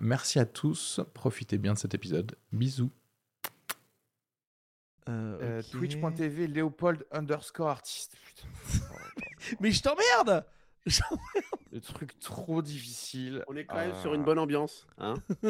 [0.00, 2.36] Merci à tous, profitez bien de cet épisode.
[2.52, 2.90] Bisous.
[5.08, 5.70] Euh, ok.
[5.70, 8.16] Twitch.tv Léopold underscore artiste.
[8.26, 8.48] Putain.
[9.60, 10.44] Mais je t'emmerde
[11.72, 13.44] Le truc trop difficile.
[13.48, 14.00] On est quand même Ah.
[14.02, 14.86] sur une bonne ambiance.
[14.98, 15.14] Hein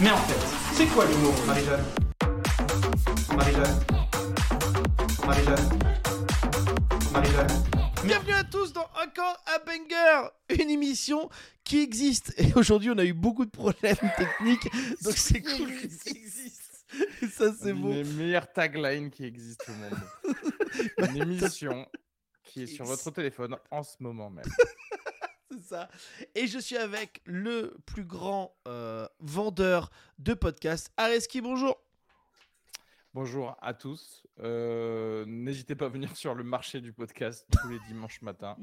[0.00, 1.84] Mais en fait, c'est quoi l'humour, Marie-Jeanne?
[3.36, 3.80] Marie-Jeanne?
[5.26, 5.68] Marie-Jeanne?
[8.04, 10.28] Bienvenue à tous dans Encore un banger,
[10.62, 11.28] une émission
[11.64, 12.32] qui existe.
[12.38, 14.68] Et aujourd'hui, on a eu beaucoup de problèmes techniques,
[15.02, 16.86] donc c'est cool que ça existe.
[17.22, 17.92] Et ça, c'est beau.
[17.92, 21.08] des meilleures taglines qui existent au monde.
[21.16, 21.88] Une émission
[22.44, 24.44] qui est sur votre téléphone en ce moment même.
[25.50, 25.88] C'est ça.
[26.36, 31.76] Et je suis avec le plus grand euh, vendeur de podcasts, Areski, bonjour.
[33.12, 34.24] Bonjour à tous.
[34.38, 38.56] Euh, N'hésitez pas à venir sur le marché du podcast tous les dimanches matins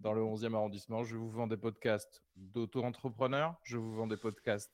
[0.00, 1.04] dans le 11e arrondissement.
[1.04, 4.72] Je vous vends des podcasts d'auto-entrepreneurs, je vous vends des podcasts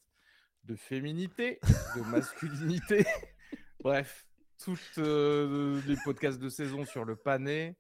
[0.65, 1.61] de féminité,
[1.97, 3.05] de masculinité.
[3.81, 4.27] Bref,
[4.59, 7.77] tous euh, les podcasts de saison sur le pané,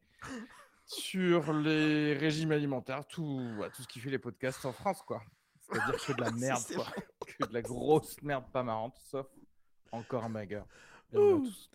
[0.84, 5.22] sur les régimes alimentaires, tout, ouais, tout ce qui fait les podcasts en France, quoi.
[5.60, 6.86] C'est-à-dire que de la merde, quoi.
[7.38, 9.26] Que de la grosse merde pas marrante, sauf
[9.90, 10.62] encore un banger.
[11.12, 11.70] Bienvenue à tous.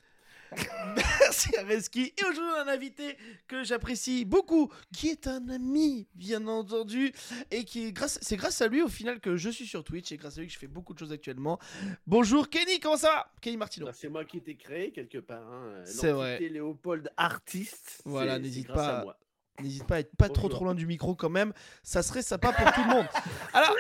[1.20, 2.14] Merci Areski.
[2.18, 7.12] Et aujourd'hui, on a un invité que j'apprécie beaucoup, qui est un ami, bien entendu,
[7.52, 10.12] et qui est grâce, c'est grâce à lui au final que je suis sur Twitch
[10.14, 11.60] et grâce à lui que je fais beaucoup de choses actuellement.
[12.08, 13.34] Bonjour Kenny, comment ça va?
[13.42, 13.88] Kenny Martino.
[13.88, 15.44] Bah, C'est moi qui t'ai créé quelque part.
[15.52, 15.82] Hein.
[15.84, 18.02] C'est L'entité Léopold artiste.
[18.06, 19.00] Voilà, n'hésite pas.
[19.00, 19.18] à moi.
[19.62, 20.50] N'hésite pas à être pas trop Bonjour.
[20.52, 21.52] trop loin du micro quand même,
[21.82, 23.08] ça serait sympa pour tout le monde.
[23.54, 23.76] Alors,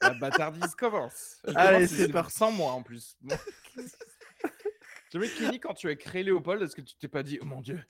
[0.00, 1.36] La bâtardise commence.
[1.54, 2.36] Allez, c'est parti.
[2.36, 3.16] Sans moi en plus.
[3.20, 3.36] Bon.
[5.12, 7.60] J'aimerais Kenny, quand tu as créé Léopold, est-ce que tu t'es pas dit, oh mon
[7.60, 7.80] dieu,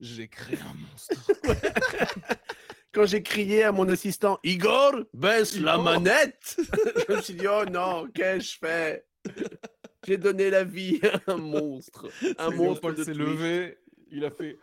[0.00, 1.14] j'ai créé un monstre
[2.92, 6.56] Quand j'ai crié à mon assistant Igor, baisse la manette,
[7.08, 9.04] je me suis dit oh non, qu'ai-je fait?
[10.06, 12.08] J'ai donné la vie à un monstre.
[12.38, 13.78] Un Et monstre Léopold s'est levé,
[14.10, 14.58] il a fait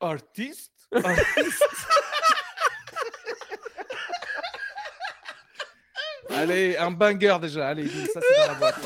[0.00, 1.62] artiste, artiste.
[6.30, 7.68] Allez, un banger déjà.
[7.68, 8.76] Allez, ça c'est dans la boîte.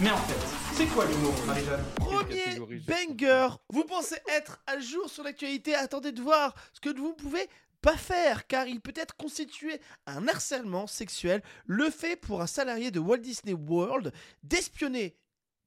[0.00, 5.22] Mais en fait, c'est quoi l'humour, Marie-Jeanne premier banger, vous pensez être à jour sur
[5.22, 7.50] l'actualité, attendez de voir ce que vous pouvez
[7.82, 12.90] pas faire car il peut être constitué un harcèlement sexuel, le fait pour un salarié
[12.90, 14.10] de Walt Disney World
[14.42, 15.18] d'espionner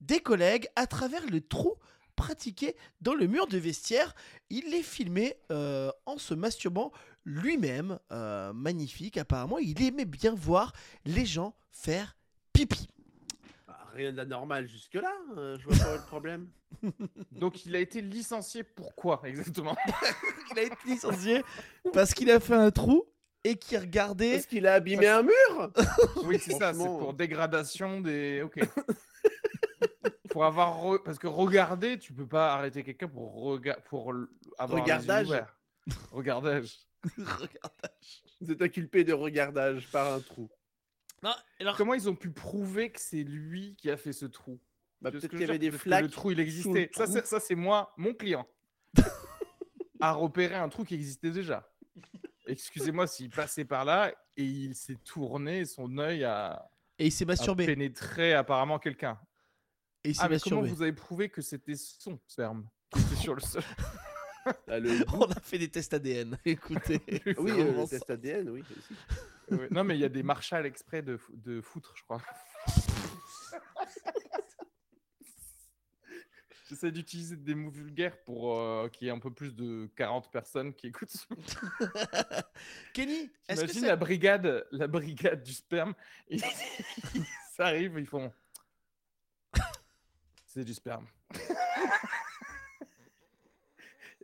[0.01, 1.75] des collègues à travers le trou
[2.15, 4.15] pratiqué dans le mur de vestiaire.
[4.49, 6.91] Il les filmé euh, en se masturbant
[7.23, 7.99] lui-même.
[8.11, 9.59] Euh, magnifique, apparemment.
[9.59, 10.73] Il aimait bien voir
[11.05, 12.17] les gens faire
[12.51, 12.87] pipi.
[13.93, 16.49] Rien d'anormal jusque-là, euh, je vois pas le problème.
[17.31, 19.75] Donc il a été licencié pourquoi exactement?
[20.51, 21.43] Il a été licencié
[21.93, 23.05] parce qu'il a fait un trou
[23.43, 24.29] et qu'il regardait.
[24.29, 25.71] Est-ce qu'il a abîmé un mur
[26.25, 28.41] Oui, c'est ça, c'est pour dégradation des.
[28.41, 28.59] Ok.
[30.29, 30.77] pour avoir.
[30.83, 33.75] re- Parce que regarder, tu peux pas arrêter quelqu'un pour, rega...
[33.89, 34.13] pour
[34.57, 35.27] avoir les yeux Regardage.
[35.27, 35.57] ouverts.
[36.11, 36.77] Regardage.
[37.17, 38.23] Regardage.
[38.41, 40.49] Vous êtes inculpé de regardage par un trou.
[41.23, 44.59] Non, alors, Comment ils ont pu prouver que c'est lui qui a fait ce trou?
[45.01, 46.03] Bah, peut-être que qu'il y avait des flaques.
[46.03, 46.89] Le trou, il existait.
[46.93, 47.13] Ça, trou.
[47.13, 48.47] c'est- ça, c'est moi, mon client.
[50.01, 51.69] a repéré un trou qui existait déjà.
[52.45, 56.69] Excusez-moi s'il passait par là et il s'est tourné, son œil a,
[56.99, 57.65] et il s'est a masturbé.
[57.65, 59.17] pénétré apparemment quelqu'un.
[60.03, 60.69] Et il s'est Ah, mais comment masturbé.
[60.69, 63.63] vous avez prouvé que c'était son sperme qui était sur le sol?
[64.67, 66.37] Ah, le- On a fait des tests ADN.
[66.45, 67.01] Écoutez.
[67.37, 68.61] Oui, euh, le test ADN, oui.
[68.69, 68.99] aussi.
[69.51, 72.21] Ouais, Non, mais il y a des marshals exprès de, de foutre, je crois.
[76.69, 80.31] J'essaie d'utiliser des mots vulgaires pour euh, qu'il y ait un peu plus de 40
[80.31, 81.13] personnes qui écoutent.
[82.93, 85.93] Kenny, est-ce que Imagine c'est- la brigade, la brigade du sperme.
[86.29, 86.41] Ils,
[87.15, 87.25] ils
[87.59, 88.31] arrivent, ils font.
[90.45, 91.05] C'est du sperme.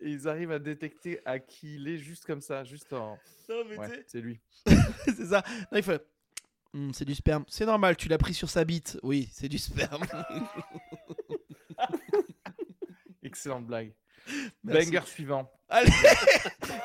[0.01, 3.17] Et ils arrivent à détecter à qui il est juste comme ça, juste en.
[3.49, 4.39] Non, mais Ouais, c'est lui.
[5.05, 5.43] c'est ça.
[5.71, 5.91] Non, il faut.
[6.73, 7.45] Hmm, c'est du sperme.
[7.47, 8.97] C'est normal, tu l'as pris sur sa bite.
[9.03, 10.03] Oui, c'est du sperme.
[13.23, 13.93] Excellente blague.
[14.63, 14.91] Merci.
[14.91, 15.51] Banger suivant.
[15.67, 15.89] Allez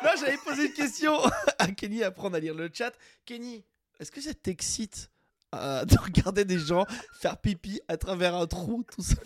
[0.02, 1.12] Là, j'avais posé une question
[1.58, 2.92] à Kenny, apprendre à lire le chat.
[3.24, 3.64] Kenny,
[4.00, 5.10] est-ce que ça t'excite
[5.54, 6.84] euh, de regarder des gens
[7.20, 9.16] faire pipi à travers un trou, tout ça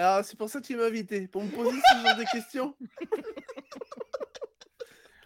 [0.00, 2.74] Alors, c'est pour ça que tu m'as invité, pour me poser ce genre de questions.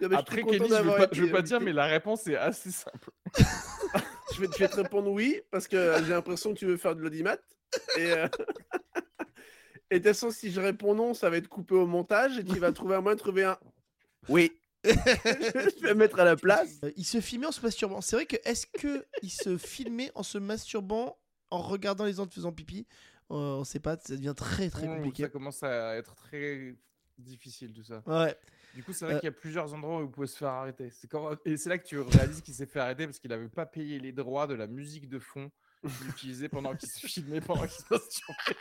[0.01, 1.87] Non, mais je suis Après, je veux d'avoir pas, je veux pas dire, mais la
[1.87, 3.11] réponse est assez simple.
[4.35, 6.97] Je vais, je vais te répondre oui, parce que j'ai l'impression que tu veux faire
[6.97, 7.37] de l'audimat.
[7.97, 8.27] Et, euh,
[9.93, 12.45] et de toute façon, si je réponds non, ça va être coupé au montage et
[12.45, 13.57] tu vas trouver un moyen de trouver un
[14.29, 14.51] oui.
[14.85, 16.81] je vais mettre à la place.
[16.83, 18.01] Euh, Il se filmait en se masturbant.
[18.01, 21.17] C'est vrai que est-ce que il se filmait en se masturbant
[21.51, 22.89] en regardant les autres faisant pipi?
[23.31, 25.23] Euh, On sait pas, ça devient très très compliqué.
[25.25, 26.75] Ça commence à être très
[27.19, 28.03] difficile tout ça.
[28.07, 28.37] Ouais.
[28.75, 29.19] Du coup, c'est vrai Euh.
[29.21, 30.91] qu'il y a plusieurs endroits où vous pouvez se faire arrêter.
[30.91, 31.37] C'est quand...
[31.45, 33.99] Et c'est là que tu réalises qu'il s'est fait arrêter parce qu'il n'avait pas payé
[34.01, 35.51] les droits de la musique de fond
[35.83, 38.59] qu'il utilisait pendant qu'il se filmait, pendant qu'il se masturbait.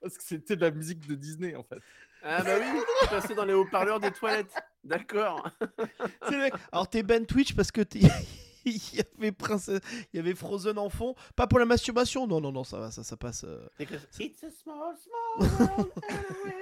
[0.00, 1.78] Parce que c'était de la musique de Disney en fait.
[2.22, 4.52] Ah bah oui, passais dans les haut-parleurs des toilettes.
[4.82, 5.48] D'accord.
[6.24, 6.54] C'est le mec.
[6.72, 8.00] Alors t'es ban Twitch parce que t'es-
[8.92, 9.80] il y avait Princesse,
[10.12, 12.26] il y avait Frozen en fond, pas pour la masturbation.
[12.26, 13.44] Non non non, ça va, ça ça passe.
[13.44, 13.66] euh.
[13.80, 15.92] It's a small, small world.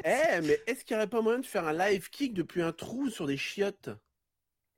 [0.04, 2.72] Eh, mais est-ce qu'il n'y aurait pas moyen de faire un live kick depuis un
[2.72, 3.88] trou sur des chiottes?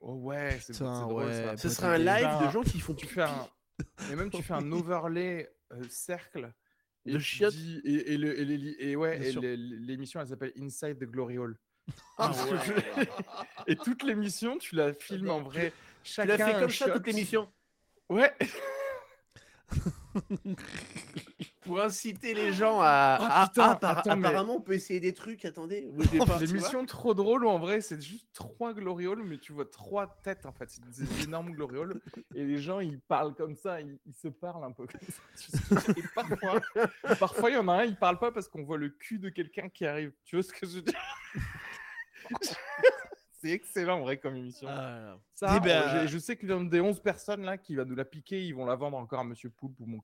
[0.01, 1.57] Oh ouais, c'est drôle ouais, ça.
[1.57, 3.49] Ce serait un live de gens qui font Tu fais un.
[4.11, 6.53] Et même tu fais un overlay euh, cercle.
[7.07, 7.55] et De chiottes.
[7.55, 9.19] dis- Et, et, le- et les et ouais,
[9.57, 11.59] l'émission elle s'appelle Inside the Glory Hall.
[12.19, 13.09] Ah ouais.
[13.69, 15.73] Et toute l'émission, tu la filmes en vrai.
[16.07, 16.93] Tu Chacun l'as fait comme ça shot.
[16.93, 17.49] toute l'émission.
[18.09, 18.33] Ouais.
[21.63, 23.19] Pour inciter les gens à.
[23.21, 25.45] Oh, putain, attends, mais- apparemment, on peut essayer des trucs.
[25.45, 26.39] Attendez, tu vois.
[26.39, 30.07] L'émission trop drôle où en vrai c'est juste trois glory halls, mais tu vois trois
[30.23, 32.01] têtes en fait, c'est des énormes glory halls
[32.37, 35.23] et les gens ils parlent comme ça, ils, ils se parlent un peu comme ça.
[35.37, 35.93] tu sais.
[35.99, 36.61] Et parfois,
[37.19, 39.29] parfois il y en a un, il parle pas parce qu'on voit le cul de
[39.29, 40.13] quelqu'un qui arrive.
[40.25, 41.01] Tu vois ce que je veux dire?
[43.47, 44.67] C'est excellent en vrai comme émission.
[44.69, 47.85] Ah, Ça, Eh ben, euh, je sais que l'un des 11 personnes là qui va
[47.85, 50.01] nous la piquer, ils vont la vendre encore à Monsieur Poulpe ou mon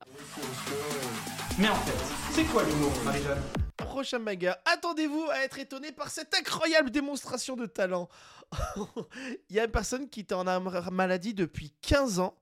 [1.59, 3.41] Mais en fait, c'est quoi l'humour, Marie-Jeanne?
[3.75, 8.07] Prochain manga, attendez-vous à être étonné par cette incroyable démonstration de talent.
[9.49, 10.45] Il y a une personne qui était en
[10.91, 12.37] maladie depuis 15 ans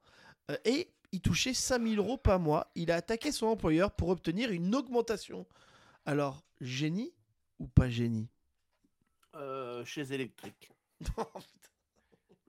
[0.52, 2.68] euh, et il touchait 5000 euros par mois.
[2.76, 5.48] Il a attaqué son employeur pour obtenir une augmentation.
[6.06, 7.12] Alors, génie
[7.58, 8.30] ou pas génie?
[9.36, 10.04] Euh, chez
[11.18, 11.72] électrique.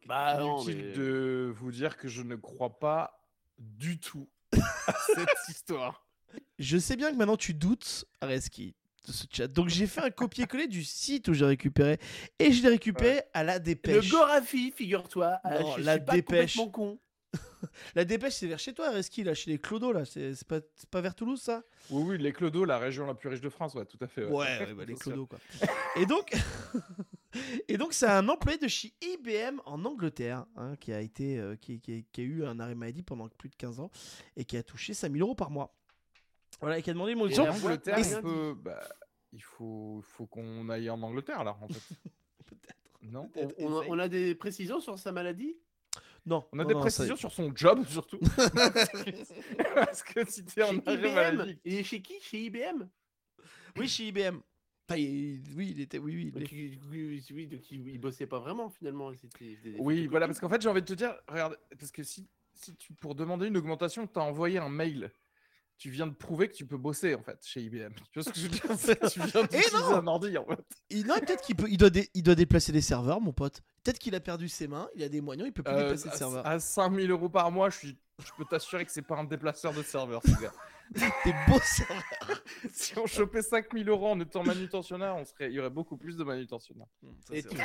[0.07, 3.25] Bah non, Inutile mais- de vous dire que je ne crois pas
[3.59, 6.07] du tout à cette histoire.
[6.59, 8.75] Je sais bien que maintenant tu doutes, Areski,
[9.07, 9.47] de ce chat.
[9.49, 11.99] Donc j'ai fait un copier-coller du site où j'ai récupéré.
[12.39, 14.09] Et je l'ai récupéré à la Le dépêche.
[14.11, 15.39] Gorafi, figure-toi.
[15.47, 16.57] euh, Non, je la suis pas dépêche.
[16.57, 16.99] complètement con.
[17.95, 20.05] La dépêche, c'est vers chez toi, Areski, là, chez les Clodo, là.
[20.05, 21.63] C'est pas, c'est pas vers Toulouse, ça?
[21.91, 24.25] Oui, oui, les Clodos, la région la plus riche de France, ouais, tout à fait.
[24.25, 25.05] Ouais, ouais, bah, les Bien sûr.
[25.13, 25.39] Clodo, quoi.
[25.97, 26.33] Et donc,
[27.69, 31.57] et donc, c'est un employé de chez IBM en Angleterre hein, qui a été, euh,
[31.57, 33.91] qui, qui- qui a eu un arrêt maladie pendant plus de 15 ans
[34.37, 35.75] et qui a touché 5000 euros par mois.
[36.61, 37.51] Voilà, et qui a demandé mon Et exemple.
[37.51, 38.81] l'Angleterre, Et- on peut- bah,
[39.33, 41.81] il faut, faut qu'on aille en Angleterre, alors, en fait.
[42.47, 42.77] Peut-être.
[43.03, 43.91] Non On, a, essaye.
[43.91, 45.57] on a des précisions sur sa maladie?
[46.25, 48.21] Non, On a non, des non, précisions sur son job, surtout.
[49.75, 51.59] Parce que si t'es en IBM maladie...
[51.65, 52.15] Il est chez qui?
[52.21, 52.87] Chez IBM
[53.77, 54.39] Oui, chez IBM.
[54.93, 55.99] Enfin, il- oui, il était.
[55.99, 56.23] Oui, oui.
[56.27, 59.11] il donc, est- oui, oui, donc il, il bossait pas vraiment finalement.
[59.13, 59.29] c'était-
[59.61, 62.03] c'était des Oui, voilà, parce qu'en fait, j'ai envie de te dire, regarde, parce que
[62.03, 65.11] si, si tu, pour demander une augmentation, tu as envoyé un mail,
[65.79, 67.93] tu viens de prouver que tu peux bosser, en fait, chez IBM.
[68.13, 68.63] Tu vois ce que je veux dire?
[68.79, 70.61] C'est Tu viens non un ordi, en fait.
[70.91, 73.63] Il, non, peut-être qu'il peut, il doit, dé- il doit déplacer les serveurs, mon pote.
[73.83, 76.09] Peut-être qu'il a perdu ses mains, il a des moignons, il peut plus Euh, déplacer
[76.09, 76.47] le à- serveur.
[76.47, 79.73] à 5000 euros par mois, je, suis, je peux t'assurer que c'est pas un déplaceur
[79.75, 80.53] de serveur, ce gars.
[80.91, 82.43] Des beaux serveurs.
[82.73, 86.17] si on chopait 5000 euros en étant manutentionnaire, on serait, il y aurait beaucoup plus
[86.17, 86.87] de manutentionnaires.
[87.27, 87.57] Ça, Et tu,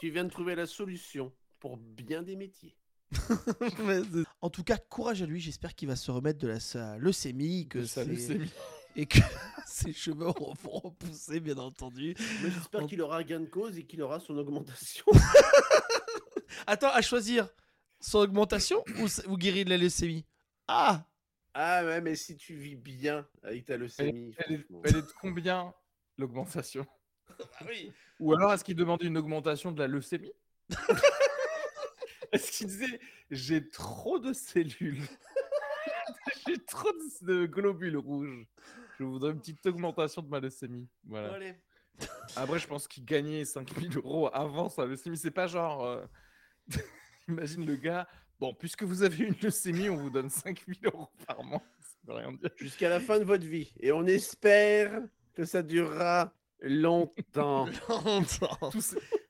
[0.00, 2.76] tu viens de trouver la solution pour bien des métiers.
[4.40, 5.40] En tout cas, courage à lui.
[5.40, 8.50] J'espère qu'il va se remettre de la sa leucémie, que De sa ses- leucémie.
[8.96, 9.18] et que
[9.66, 12.14] ses cheveux vont repousser, bien entendu.
[12.42, 15.04] Mais j'espère En- qu'il aura gain de cause et qu'il aura son augmentation.
[16.66, 17.48] Attends, à choisir
[18.00, 20.24] son augmentation ou, ou guérir de la leucémie?
[20.68, 21.04] Ah,
[21.54, 24.82] ah ouais, mais si tu vis bien avec ta leucémie, Elle est, franchement.
[24.84, 25.74] elle est de combien
[26.18, 26.86] l'augmentation?
[27.60, 27.90] Ah oui.
[28.20, 30.32] Ou alors est-ce qu'il demandait une augmentation de la leucémie?
[32.32, 35.02] Est-ce qu'il disait j'ai trop de cellules
[36.46, 38.46] J'ai trop de, de globules rouges.
[38.98, 40.88] Je voudrais une petite augmentation de ma leucémie.
[41.04, 41.34] Voilà.
[41.34, 41.54] Allez.
[42.36, 45.16] Après, je pense qu'il gagnait 5000 euros avant sa leucémie.
[45.16, 45.84] C'est pas genre.
[45.84, 46.04] euh,
[47.28, 48.08] Imagine le gars.
[48.42, 51.62] Bon, puisque vous avez une leucémie, on vous donne 5000 euros par mois.
[52.56, 53.72] Jusqu'à la fin de votre vie.
[53.78, 55.00] Et on espère
[55.32, 57.66] que ça durera longtemps.
[57.88, 58.58] Longtemps.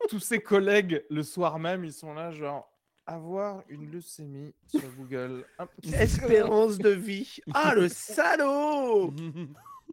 [0.09, 2.73] tous, ses collègues, le soir même, ils sont là, genre,
[3.04, 5.45] avoir une leucémie sur Google.
[5.92, 7.37] Espérance de vie.
[7.52, 9.12] Ah, le salaud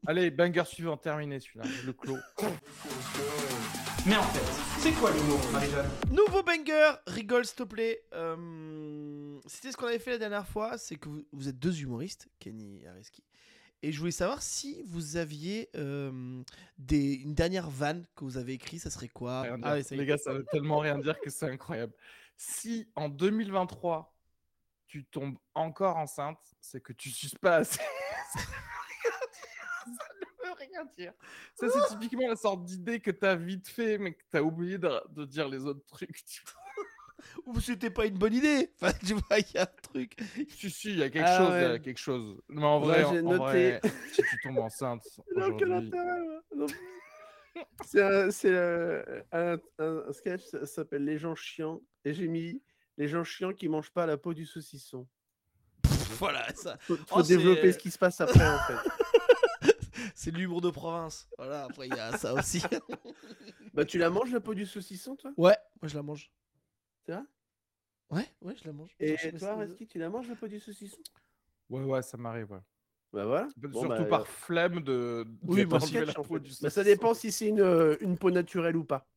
[0.08, 2.20] Allez, banger suivant, terminé celui-là, je le clos.
[4.10, 5.88] Mais en fait, c'est quoi l'humour, Marie-Jeanne?
[6.10, 8.02] Nouveau banger, rigole s'il te plaît.
[8.14, 11.80] Euh, C'était ce qu'on avait fait la dernière fois, c'est que vous, vous êtes deux
[11.84, 13.24] humoristes, Kenny et Areski.
[13.84, 16.42] Et je voulais savoir si vous aviez euh,
[16.80, 19.44] des, une dernière vanne que vous avez écrite, ça serait quoi?
[19.44, 19.68] Rien dire.
[19.68, 20.02] Ah ouais, ça y est.
[20.02, 21.94] Les gars, ça veut tellement rien dire que c'est incroyable.
[22.36, 24.12] Si en 2023,
[24.88, 27.80] tu tombes encore enceinte, c'est que tu suces pas assez.
[30.60, 31.14] rien dire.
[31.56, 34.44] Ça, c'est typiquement la sorte d'idée que tu as vite fait, mais que tu as
[34.44, 36.24] oublié de, de dire les autres trucs.
[36.26, 36.54] tu vois.
[37.46, 40.16] Ou c'était pas une bonne idée Enfin, tu vois, il y a un truc.
[40.50, 41.54] Si, si, il y a quelque Ah chose.
[41.56, 41.80] il y a ouais.
[41.82, 42.42] quelque chose.
[42.48, 43.38] Mais en Ouais, vrai, en- j'ai en noté.
[43.40, 43.82] vrai,
[44.14, 45.04] si tu tombes enceinte
[45.36, 46.42] Non, quel aujourd'hui, intérêt, moi.
[46.56, 46.66] Non.
[47.86, 51.82] C'est un, c'est, euh, un, un- un sketch, ça s'appelle Les gens chiants.
[52.06, 52.62] Et j'ai mis
[52.98, 55.06] Les gens chiants qui mangent pas la peau du saucisson.
[56.18, 56.78] voilà, ça.
[56.82, 58.90] Faut, faut Oh, développer ce qui se passe après, en fait.
[60.20, 61.30] C'est l'humour de province.
[61.38, 62.62] Voilà, après il y a ça aussi.
[63.74, 65.32] Bah, tu la manges, la peau du saucisson, toi?
[65.38, 66.30] Ouais, moi je la mange.
[67.06, 67.22] C'est vrai?
[68.10, 68.94] Ouais, ouais, je la mange.
[69.00, 70.98] Et pas toi, si- Reski, tu la manges, la peau du saucisson?
[71.70, 72.52] Ouais, ouais, ça m'arrive.
[72.52, 72.60] Ouais.
[73.14, 73.48] Bah voilà.
[73.48, 75.26] Surtout Bon, bah, par flemme de.
[75.48, 76.08] Oui, de moi manger aussi.
[76.08, 79.08] la peau du Bah, ça dépend si c'est une, euh, une peau naturelle ou pas.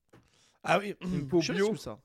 [0.62, 1.74] Ah oui, Une peau je sais pas bio.
[1.74, 1.98] si ça.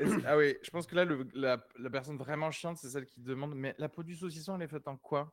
[0.00, 3.04] Est-ce- Ah oui, je pense que là, le- la, la personne vraiment chiante, c'est celle
[3.04, 5.30] qui demande Mais la peau du saucisson, elle est faite en quoi?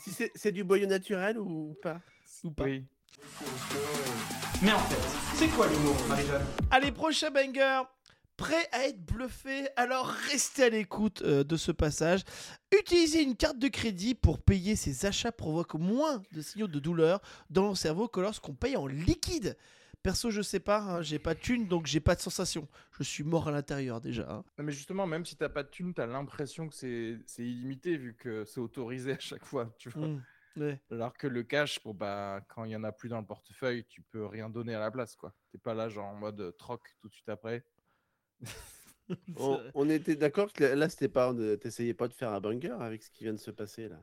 [0.00, 2.00] Si c'est c'est du boyau naturel ou pas
[2.44, 2.64] Ou pas.
[2.64, 2.84] Oui.
[4.62, 6.44] Mais en fait, c'est quoi l'humour, Marie-Jeanne?
[6.70, 7.82] Allez, prochain banger.
[8.36, 12.22] Prêt à être bluffé Alors restez à l'écoute euh, de ce passage.
[12.72, 17.20] Utiliser une carte de crédit pour payer ses achats provoque moins de signaux de douleur
[17.50, 19.58] dans le cerveau que lorsqu'on paye en liquide.
[20.02, 22.66] Perso, je sais pas, hein, j'ai pas de thune donc j'ai pas de sensation.
[22.98, 24.26] Je suis mort à l'intérieur déjà.
[24.30, 24.44] hein.
[24.58, 27.96] Non, mais justement, même si t'as pas de thune, t'as l'impression que c'est c'est illimité
[27.96, 29.74] vu que c'est autorisé à chaque fois.
[29.78, 30.18] Tu vois Mm,
[30.56, 30.80] ouais.
[30.90, 33.84] Alors que le cash, bon, bah, quand il y en a plus dans le portefeuille,
[33.88, 35.14] tu peux rien donner à la place.
[35.16, 35.34] quoi.
[35.52, 37.64] T'es pas là, genre en mode euh, troc tout de suite après.
[39.36, 41.32] on, on était d'accord que là, c'était pas.
[41.32, 44.00] de- T'essayais pas de faire un banger avec ce qui vient de se passer là.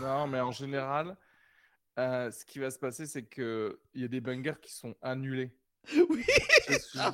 [0.00, 1.16] Non, mais en général,
[1.98, 5.54] euh, ce qui va se passer, c'est qu'il y a des bangers qui sont annulés.
[6.08, 6.24] oui,
[6.78, 7.12] ça.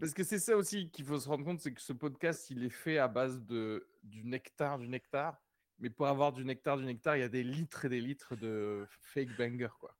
[0.00, 2.64] Parce que c'est ça aussi qu'il faut se rendre compte, c'est que ce podcast, il
[2.64, 5.40] est fait à base de du nectar, du nectar.
[5.78, 8.36] Mais pour avoir du nectar, du nectar, il y a des litres et des litres
[8.36, 9.96] de fake banger, quoi.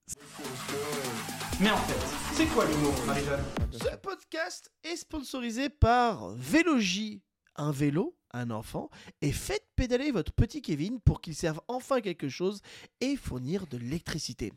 [1.60, 3.44] Mais en fait, c'est quoi l'humour, Marie-Jeanne?
[3.72, 7.22] Ce podcast est sponsorisé par Vélogie,
[7.56, 8.90] un vélo, un enfant,
[9.22, 12.60] et faites pédaler votre petit Kevin pour qu'il serve enfin quelque chose
[13.00, 14.52] et fournir de l'électricité.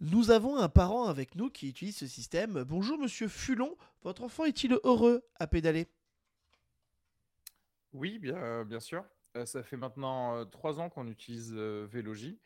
[0.00, 2.64] Nous avons un parent avec nous qui utilise ce système.
[2.64, 5.86] Bonjour monsieur Fulon, votre enfant est-il heureux à pédaler?
[7.92, 9.04] Oui, bien, bien sûr.
[9.36, 12.40] Euh, ça fait maintenant euh, trois ans qu'on utilise euh, Vélogie.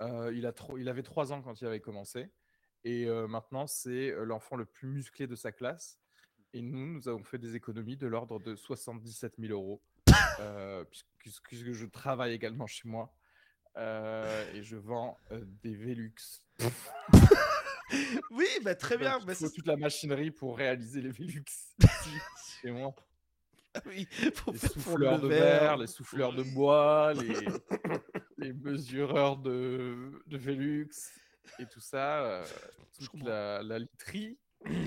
[0.00, 2.30] Euh, il, il avait trois ans quand il avait commencé.
[2.84, 6.00] Et euh, maintenant, c'est euh, l'enfant le plus musclé de sa classe.
[6.52, 9.82] Et nous, nous avons fait des économies de l'ordre de 77 000 euros.
[10.40, 11.06] Euh, puisque,
[11.44, 13.12] puisque je travaille également chez moi.
[13.78, 16.14] Euh, et je vends euh, des Velux.
[18.30, 19.18] Oui, bah très bien.
[19.18, 21.44] Bah, il faut c'est- toute la machinerie pour réaliser les Velux
[22.62, 22.94] chez moi.
[23.86, 24.08] oui,
[24.50, 25.76] les souffleurs le de verre.
[25.76, 27.34] les souffleurs de bois, les,
[28.38, 30.88] les mesureurs de, de Velux
[31.58, 32.22] et tout ça.
[32.24, 32.44] euh,
[32.98, 34.38] toute la, la literie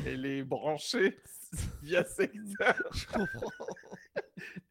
[0.05, 1.19] et les brancher
[1.83, 2.75] via secteur.
[2.93, 3.67] Je comprends.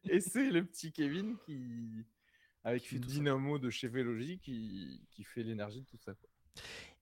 [0.09, 2.05] Et c'est le petit Kevin qui,
[2.63, 3.09] avec Qui une ça.
[3.09, 6.13] dynamo de chez Vélogie, qui, qui fait l'énergie de tout ça.
[6.13, 6.29] quoi.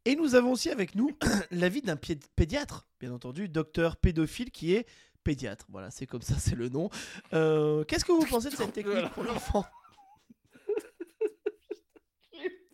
[0.06, 1.12] Et nous avons aussi avec nous
[1.52, 1.96] l'avis d'un
[2.36, 4.86] pédiatre, bien entendu, docteur pédophile qui est
[5.24, 5.66] pédiatre.
[5.70, 6.90] Voilà, c'est comme ça, c'est le nom.
[7.34, 9.66] Euh, Qu'est-ce que vous pensez de cette technique pour l'enfant?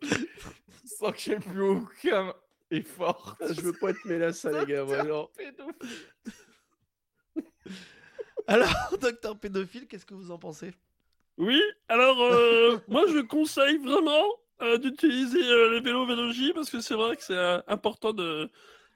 [0.01, 2.33] Je sens que j'ai plus aucun
[2.71, 3.37] effort.
[3.41, 4.85] Je veux pas être mêlé à ça, les gars.
[4.85, 6.33] Pédophile.
[8.49, 8.67] Alors,
[8.99, 10.73] docteur pédophile, qu'est-ce que vous en pensez?
[11.37, 14.25] Oui, alors euh, moi je conseille vraiment
[14.63, 18.49] euh, d'utiliser euh, le vélo Vélogie parce que c'est vrai que c'est important de,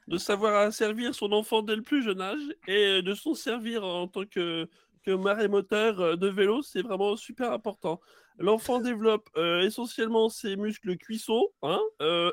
[0.08, 4.08] de savoir servir son enfant dès le plus jeune âge et de s'en servir en
[4.08, 4.68] tant que,
[5.06, 8.02] que marémoteur euh, de vélo, c'est vraiment super important.
[8.40, 9.30] L'enfant développe
[9.62, 11.80] essentiellement ses muscles cuissons hein,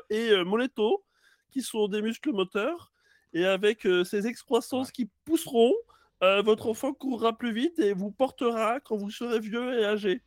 [0.09, 1.05] et molettos
[1.51, 2.91] qui sont des muscles moteurs
[3.33, 5.75] et avec ces excroissances qui pousseront,
[6.23, 10.21] euh, votre enfant courra plus vite et vous portera quand vous serez vieux et âgé.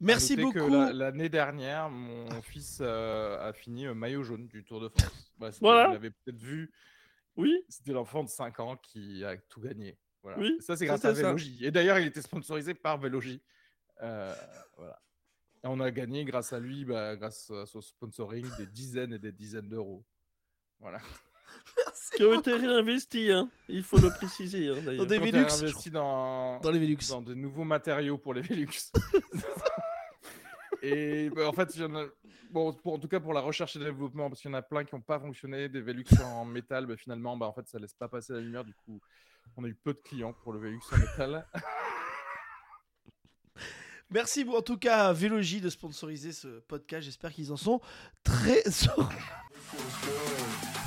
[0.00, 0.68] Merci que beaucoup.
[0.68, 5.10] la- L'année dernière, mon fils euh, a fini euh, maillot jaune du Tour de France.
[5.60, 5.88] Voilà.
[5.88, 6.72] Vous l'avez peut-être vu.
[7.36, 9.98] Oui, C'était l'enfant de 5 ans qui a tout gagné.
[10.22, 10.38] Voilà.
[10.38, 11.22] Oui, ça c'est grâce à ça.
[11.22, 11.58] Vélogie.
[11.64, 13.42] Et d'ailleurs, il était sponsorisé par Vélogie.
[14.02, 14.34] Euh,
[14.76, 15.00] voilà.
[15.62, 19.18] Et on a gagné grâce à lui, bah, grâce à son sponsoring, des dizaines et
[19.18, 20.04] des dizaines d'euros.
[20.78, 21.00] Voilà.
[22.16, 23.50] Qui ont été réinvestis, hein.
[23.68, 24.68] il faut le préciser.
[24.68, 24.96] hein.
[24.96, 26.96] Dans des Velux, investi dans, Dans les Velux.
[27.08, 28.68] dans de nouveaux matériaux pour les Velux.
[30.82, 32.04] et bah, en fait, il y en a...
[32.50, 34.58] bon, pour, en tout cas pour la recherche et le développement, parce qu'il y en
[34.58, 37.66] a plein qui n'ont pas fonctionné, des Velux en métal, bah, finalement, bah, en fait,
[37.66, 38.64] ça laisse pas passer la lumière.
[38.64, 39.00] Du coup,
[39.56, 41.46] on a eu peu de clients pour le Velux en métal.
[44.10, 47.04] Merci en tout cas à Vélogie de sponsoriser ce podcast.
[47.04, 47.80] J'espère qu'ils en sont
[48.22, 48.62] très
[48.96, 49.08] heureux.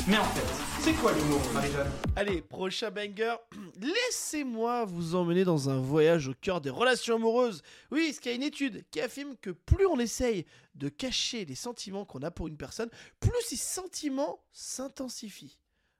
[0.07, 1.91] Mais en fait, c'est quoi l'humour, Marie-Jeanne?
[2.15, 3.35] Allez, prochain banger.
[3.81, 7.61] Laissez-moi vous emmener dans un voyage au cœur des relations amoureuses.
[7.91, 10.45] Oui, parce qu'il y a une étude qui affirme que plus on essaye
[10.75, 15.59] de cacher les sentiments qu'on a pour une personne, plus ces sentiments s'intensifient.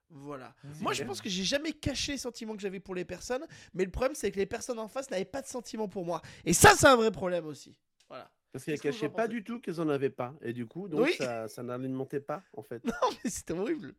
[0.09, 0.55] Voilà.
[0.79, 3.83] Moi, je pense que j'ai jamais caché les sentiments que j'avais pour les personnes, mais
[3.83, 6.21] le problème, c'est que les personnes en face n'avaient pas de sentiments pour moi.
[6.45, 7.75] Et ça, c'est un vrai problème aussi.
[8.07, 8.31] Voilà.
[8.57, 10.33] Parce qu'elles cachaient pas du tout qu'elles en avaient pas.
[10.41, 11.13] Et du coup, donc Oui.
[11.13, 12.83] ça, ça n'alimentait pas, en fait.
[12.85, 13.93] Non, mais c'était horrible.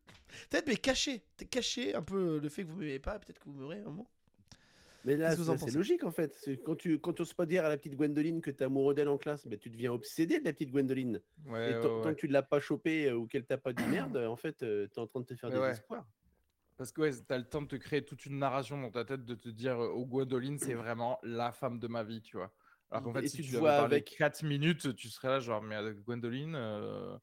[0.50, 1.22] Peut-être, mais caché.
[1.36, 3.18] T'es caché un peu le fait que vous m'aimez pas.
[3.18, 4.10] Peut-être que vous m'aimerez un moment.
[5.04, 6.50] Mais là, c'est logique, en fait.
[6.64, 9.16] Quand tu quand oses pas dire à la petite Gwendoline que t'es amoureux d'elle en
[9.16, 11.20] classe, ben, tu deviens obsédé de la petite Gwendoline.
[11.46, 12.14] Ouais, Et ouais, tant, ouais.
[12.14, 14.62] que tu ne l'as pas chopé euh, ou qu'elle t'a pas dit merde, en fait,
[14.62, 15.70] euh, t'es en train de te faire Mais des ouais.
[15.70, 16.06] espoirs.
[16.76, 19.04] Parce que ouais, tu as le temps de te créer toute une narration dans ta
[19.04, 22.36] tête, de te dire euh, oh, Gwendoline, c'est vraiment la femme de ma vie, tu
[22.36, 22.52] vois.
[22.90, 25.60] Alors qu'en fait, Et si tu tu vois avec- 4 minutes, tu serais là, genre,
[25.62, 27.16] mais euh, Gwendoline, euh,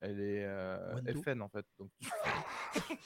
[0.00, 1.66] elle est euh, FN en fait.
[1.78, 1.90] Donc,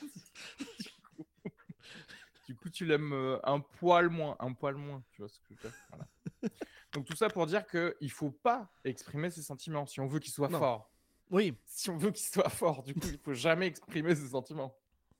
[2.47, 5.45] du coup- tu l'aimes euh, un poil moins, un poil moins, tu vois ce que
[5.51, 5.73] je veux dire?
[5.91, 6.07] Voilà.
[6.95, 10.33] Donc, tout ça pour dire qu'il faut pas exprimer ses sentiments si on veut qu'ils
[10.33, 10.59] soient Non.
[10.59, 10.91] forts.
[11.31, 11.55] Oui.
[11.67, 14.75] Si on veut qu'ils soient forts, du coup, il faut jamais exprimer ses sentiments.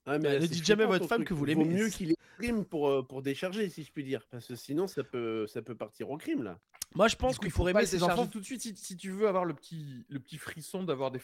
[0.09, 1.29] Ah, mais Bah, là, ne dites jamais à votre femme truc.
[1.29, 1.65] que vous Vaut l'aimez.
[1.65, 4.27] mieux qu'il exprime pour, euh, pour décharger, si je puis dire.
[4.31, 6.59] Parce que sinon, ça peut, ça peut partir au crime, là.
[6.95, 8.27] Moi, je pense qu'il il faut pas aimer ses enfants.
[8.27, 11.21] tout de suite si, si tu veux avoir le petit, le petit frisson d'avoir des,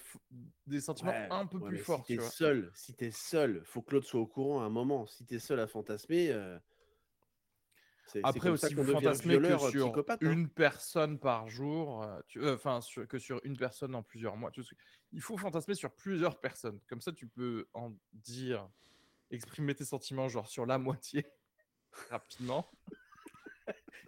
[0.67, 2.01] des sentiments Ouais, un peu ouais, plus forts.
[2.01, 2.31] Si tu t'es vois.
[2.31, 5.07] seul, si t'es seul, faut que l'autre soit au courant à un moment.
[5.07, 6.59] Si t'es seul à fantasmer, euh,
[8.23, 10.23] Après aussi, vous fantasmez que sur psychopathe.
[10.23, 10.31] hein.
[10.31, 14.51] une personne par jour, euh, euh, enfin que sur une personne en plusieurs mois.
[15.13, 16.79] Il faut fantasmer sur plusieurs personnes.
[16.89, 18.69] Comme ça, tu peux en dire,
[19.31, 21.27] exprimer tes sentiments genre sur la moitié
[22.11, 22.71] rapidement.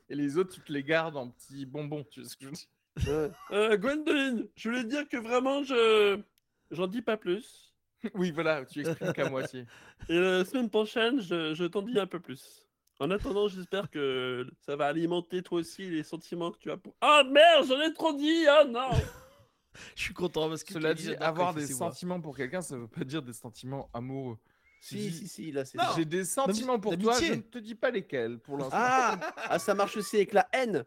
[0.09, 2.05] Et les autres, tu te les gardes en petits bonbons.
[2.05, 2.57] Tu vois ce que je veux
[3.29, 3.37] dire.
[3.51, 6.21] Euh, Gwendoline, je voulais te dire que vraiment, je
[6.71, 7.73] j'en dis pas plus.
[8.15, 9.65] Oui, voilà, tu exprimes qu'à moitié.
[10.09, 12.66] Et la semaine prochaine, je, je t'en dis un peu plus.
[12.99, 16.95] En attendant, j'espère que ça va alimenter toi aussi les sentiments que tu as pour.
[17.01, 18.91] Ah merde, j'en ai trop dit Ah non
[19.95, 23.05] Je suis content parce que Cela dit, avoir des sentiments pour quelqu'un, ça veut pas
[23.05, 24.39] dire des sentiments amoureux.
[24.81, 25.79] Si, si, si, là, c'est.
[25.97, 28.77] J'ai des sentiments pour toi, je ne te dis pas lesquels pour l'instant.
[28.79, 30.85] Ah, ah, ça marche aussi avec la haine.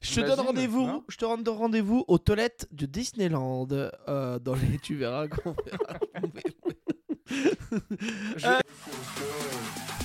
[0.00, 1.04] Je te donne rendez-vous.
[1.08, 3.68] Je te donne rendez-vous aux toilettes de Disneyland.
[3.70, 5.28] euh, dans les, tu verras.
[5.28, 5.98] qu'on verra.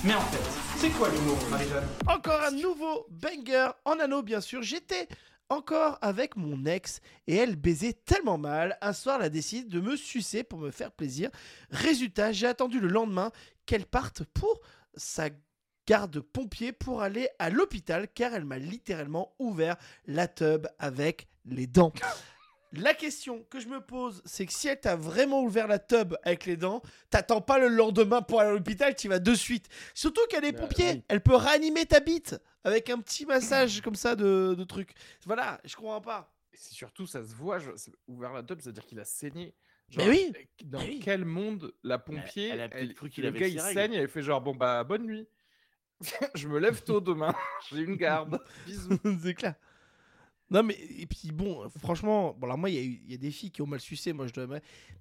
[0.04, 1.86] Mais en fait, c'est quoi l'humour, Marie-Jeanne?
[2.08, 4.60] Encore un nouveau banger en anneau, bien sûr.
[4.62, 5.06] J'étais
[5.48, 8.76] encore avec mon ex et elle baisait tellement mal.
[8.80, 11.30] Un soir, elle a décidé de me sucer pour me faire plaisir.
[11.70, 13.30] Résultat, j'ai attendu le lendemain
[13.64, 14.60] qu'elle parte pour
[14.96, 15.28] sa
[15.86, 21.68] garde pompier pour aller à l'hôpital car elle m'a littéralement ouvert la tub avec les
[21.68, 21.92] dents.
[22.72, 26.14] La question que je me pose, c'est que si elle t'a vraiment ouvert la tub
[26.22, 26.80] avec les dents,
[27.10, 29.68] t'attends pas le lendemain pour aller à l'hôpital, tu y vas de suite.
[29.94, 31.02] Surtout qu'elle est Bah, pompier, oui.
[31.08, 34.92] elle peut réanimer ta bite avec un petit massage comme ça de, de trucs.
[35.26, 36.32] Voilà, je comprends pas.
[36.52, 37.70] Et c'est surtout, ça se voit, je-
[38.08, 39.54] ouvert la tube, c'est-à-dire qu'il a saigné.
[39.96, 41.00] Mais oui, euh, Dans mais oui.
[41.04, 44.08] quel monde la pompier, elle a peut-être cru qu'il le avait gars il saigne, elle
[44.08, 45.28] fait genre bon bah bonne nuit.
[46.34, 47.34] je me lève tôt demain,
[47.70, 48.40] j'ai une garde.
[48.66, 48.98] Bisous.
[49.22, 49.54] c'est clair.
[50.52, 53.62] Non mais et puis bon, franchement, bon moi il y, y a des filles qui
[53.62, 54.46] ont mal sucé, moi je dois,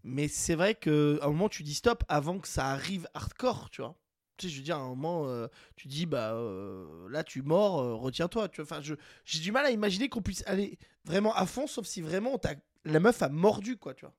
[0.05, 3.69] mais c'est vrai que à un moment tu dis stop avant que ça arrive hardcore,
[3.69, 3.97] tu vois.
[4.37, 7.41] Tu sais, je veux dire à un moment euh, tu dis bah euh, là tu
[7.41, 8.77] mords, euh, retiens-toi, tu vois.
[8.77, 8.81] Enfin
[9.25, 12.39] j'ai du mal à imaginer qu'on puisse aller vraiment à fond, sauf si vraiment
[12.85, 14.15] la meuf a mordu quoi, tu vois.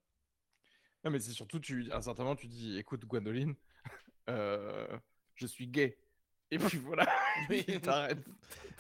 [1.04, 3.54] Non mais c'est surtout, tu, à un certain moment, tu dis écoute Gwendoline,
[4.30, 4.86] euh,
[5.36, 5.98] je suis gay.
[6.52, 7.08] Et puis voilà,
[7.50, 8.18] et t'arrêtes.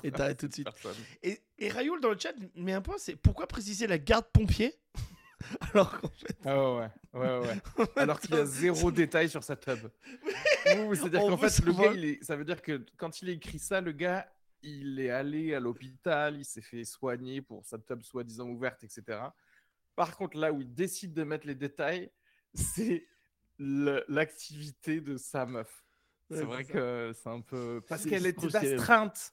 [0.04, 0.66] Et t'arrêtes tout de suite.
[0.66, 0.94] Personne.
[1.22, 4.78] Et, et Rayoul dans le chat met un point, c'est pourquoi préciser la garde pompier
[5.72, 7.86] alors qu'en fait Ah ouais, ouais, ouais, ouais.
[7.96, 9.78] Alors qu'il y a zéro détail sur sa tub.
[10.64, 11.94] C'est-à-dire qu'en fait, le savoir.
[11.94, 12.22] gars, il est...
[12.22, 14.30] ça veut dire que quand il écrit ça, le gars,
[14.62, 19.18] il est allé à l'hôpital, il s'est fait soigner pour sa tub soi-disant ouverte, etc.
[19.96, 22.10] Par contre, là où il décide de mettre les détails,
[22.54, 23.08] c'est
[23.58, 25.81] l'activité de sa meuf.
[26.32, 27.82] C'est vrai que c'est un peu.
[27.88, 29.32] Parce qu'elle était astreinte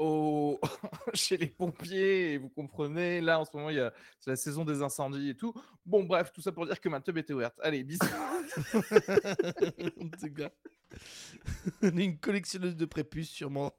[0.00, 0.58] au...
[1.14, 4.36] chez les pompiers, et vous comprenez, là en ce moment, il y a c'est la
[4.36, 5.54] saison des incendies et tout.
[5.84, 7.54] Bon, bref, tout ça pour dire que ma tub était ouverte.
[7.62, 8.00] Allez, bisous.
[11.82, 13.72] On est une collectionneuse de prépuces, sûrement.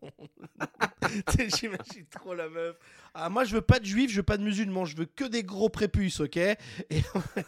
[1.38, 2.78] J'imagine trop la meuf.
[3.14, 5.26] Ah, moi, je veux pas de juifs, je veux pas de musulmans, je veux que
[5.26, 6.38] des gros prépuces, ok?
[6.38, 6.58] Et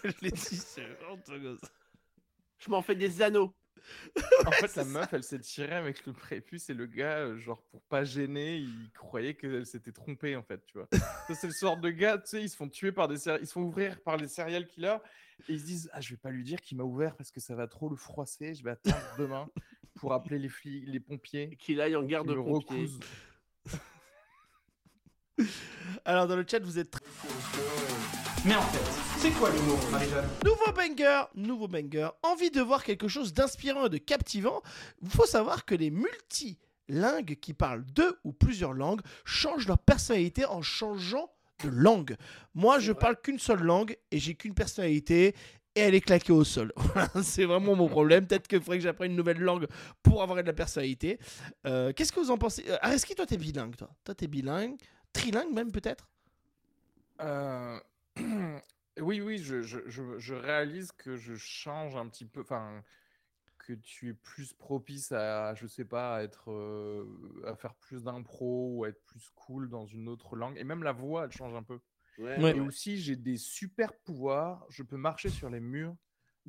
[0.03, 0.85] je les dis, c'est.
[2.57, 3.53] Je m'en fais des anneaux.
[4.45, 7.61] En fait, la meuf, elle s'est tirée avec le prépuce et le gars, euh, genre,
[7.63, 10.87] pour pas gêner, il croyait qu'elle s'était trompée, en fait, tu vois.
[10.91, 13.27] Ça, c'est le sort de gars, tu sais, ils se font tuer par des...
[13.41, 14.97] Ils se font ouvrir par les serial killers
[15.47, 17.39] et ils se disent «Ah, je vais pas lui dire qu'il m'a ouvert parce que
[17.39, 19.49] ça va trop le froisser, je vais attendre demain
[19.95, 21.55] pour appeler les flics, les pompiers.
[21.57, 22.75] Qu'il aille en garde me pompier.
[22.75, 22.99] recousent.
[26.05, 27.92] Alors, dans le chat, vous êtes très
[28.45, 30.27] Mais en fait, c'est quoi l'humour, Marie-Jeanne?
[30.43, 32.09] Nouveau banger, nouveau banger.
[32.23, 34.61] Envie de voir quelque chose d'inspirant et de captivant
[35.01, 40.45] Il faut savoir que les multilingues qui parlent deux ou plusieurs langues changent leur personnalité
[40.45, 41.31] en changeant
[41.63, 42.17] de langue.
[42.53, 42.99] Moi, je vrai.
[42.99, 45.35] parle qu'une seule langue et j'ai qu'une personnalité
[45.75, 46.73] et elle est claquée au sol.
[47.23, 48.27] C'est vraiment mon problème.
[48.27, 49.67] Peut-être qu'il faudrait que j'apprenne une nouvelle langue
[50.03, 51.17] pour avoir de la personnalité.
[51.65, 52.65] Euh, Qu'est-ce que vous en pensez?
[52.67, 53.89] Euh, Areski, toi, t'es bilingue, toi.
[54.03, 54.75] Toi, t'es bilingue.
[55.13, 56.09] Trilingue même, peut-être?
[57.21, 57.79] Euh,
[58.99, 62.83] Oui, oui, je, je, je- je réalise que je change un petit peu, enfin,
[63.57, 67.05] que tu es plus propice à, je sais pas, à être, euh,
[67.47, 70.57] à faire plus d'impro ou à être plus cool dans une autre langue.
[70.57, 71.79] Et même la voix, elle change un peu.
[72.19, 72.55] Ouais, Ouais.
[72.55, 74.65] Et aussi, j'ai des super pouvoirs.
[74.69, 75.95] Je peux marcher sur les murs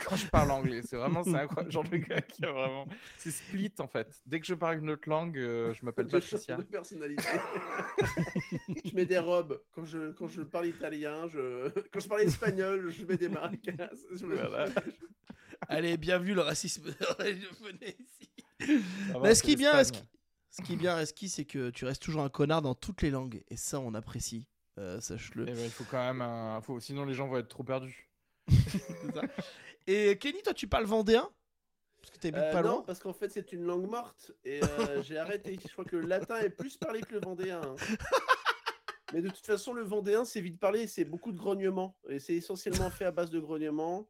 [0.01, 0.81] quand je parle anglais.
[0.83, 1.71] C'est vraiment, c'est incroyable.
[1.73, 2.87] Genre le gars qui a vraiment,
[3.19, 4.21] c'est split en fait.
[4.27, 6.57] Dès que je parle une autre langue, euh, je m'appelle Je Patricia.
[6.57, 7.23] de personnalité.
[8.85, 9.61] je mets des robes.
[9.73, 11.69] Quand je, quand je parle italien, je...
[11.93, 13.91] quand je parle espagnol, je mets des maracas.
[14.15, 14.71] Je me- Voilà.
[15.69, 16.95] Allez, bien vu le racisme.
[17.19, 18.31] Venez ici.
[19.09, 20.03] Ça va, Mais ce qui est bien, ce qui,
[20.51, 23.11] ce qui est bien, Reski, c'est que tu restes toujours un connard dans toutes les
[23.11, 23.43] langues.
[23.49, 24.47] Et ça, on apprécie.
[24.79, 25.45] Euh, Sache-le.
[25.49, 26.61] Eh ben, il faut quand même un...
[26.61, 26.79] faut...
[26.81, 28.09] Sinon, les gens vont être trop perdus.
[29.87, 31.29] Et Kenny, toi, tu parles vendéen?
[32.01, 32.83] Parce que t'habites Euh, pas non, loin.
[32.83, 35.59] parce qu'en fait, c'est une langue morte et euh, j'ai arrêté.
[35.67, 37.61] Je crois que le latin est plus parlé que le vendéen.
[37.63, 37.77] hein.
[39.13, 41.97] Mais de toute façon, le vendéen, c'est vite parlé, c'est beaucoup de grognements.
[42.09, 44.09] Et c'est essentiellement fait à base de grognements.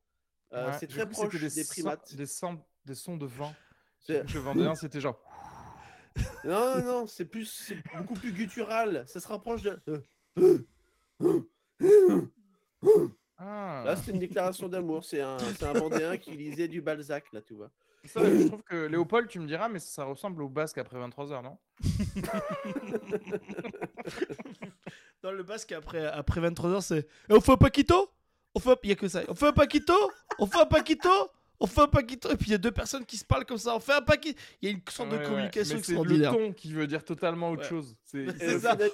[0.53, 2.15] Euh, Ouais, c'est très proche des, primates.
[2.15, 3.55] Des sons, des sons de vent.
[4.09, 5.21] Le vendéen, c'était genre.
[6.45, 9.05] Non, non, non, c'est plus, c'est beaucoup plus guttural.
[9.09, 9.81] Ça se rapproche de.
[13.39, 15.05] Ah, Là, c'est une déclaration d'amour.
[15.05, 17.71] C'est un, c'est un vendéen qui lisait du Balzac, là, tu vois.
[18.05, 21.43] ça, je trouve que Léopold, tu me diras, mais ça ressemble au basque après 23h,
[21.43, 21.59] non?
[25.23, 26.99] Dans le basque, après, après 23h, c'est.
[27.29, 28.11] Et on fait un paquito
[28.55, 28.79] On fait.
[28.83, 29.23] Il y a que ça.
[29.29, 29.95] On fait un paquito
[30.39, 31.09] On fait un paquito
[31.61, 33.57] On fait un paquito Et puis il y a deux personnes qui se parlent comme
[33.59, 33.75] ça.
[33.75, 35.95] On fait un paquito Il y a une sorte Ouais, de ouais, communication mais C'est
[35.95, 37.69] le ton qui veut dire totalement autre Ouais.
[37.69, 37.97] chose.
[38.05, 38.77] C'est ça.
[38.77, 38.91] final,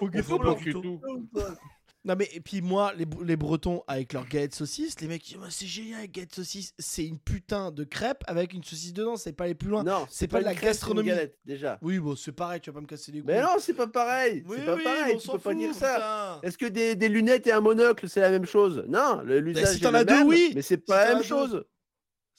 [2.06, 5.36] Non mais et puis moi les, les Bretons avec leur galette saucisse, les mecs disent
[5.36, 9.34] Ouais, c'est génial galette saucisse, c'est une putain de crêpe avec une saucisse dedans, c'est
[9.34, 9.84] pas aller plus loin.
[9.84, 11.08] Non, C'est pas de la crêpe, c'est une gastronomie.
[11.08, 11.78] galette, déjà.
[11.82, 13.26] Oui bon c'est pareil, tu vas pas me casser les couilles.
[13.34, 14.42] Mais non, c'est pas pareil.
[14.46, 15.14] oui, c'est pas oui, pareil.
[15.14, 16.40] on Tu peux pas dire ça.
[16.42, 18.82] Est-ce que des, des lunettes et un monocle, c'est la même chose?
[18.88, 20.52] Non, le- l'usage si est le as deux, même, oui.
[20.54, 21.28] Mais c'est pas la même deux.
[21.28, 21.64] chose.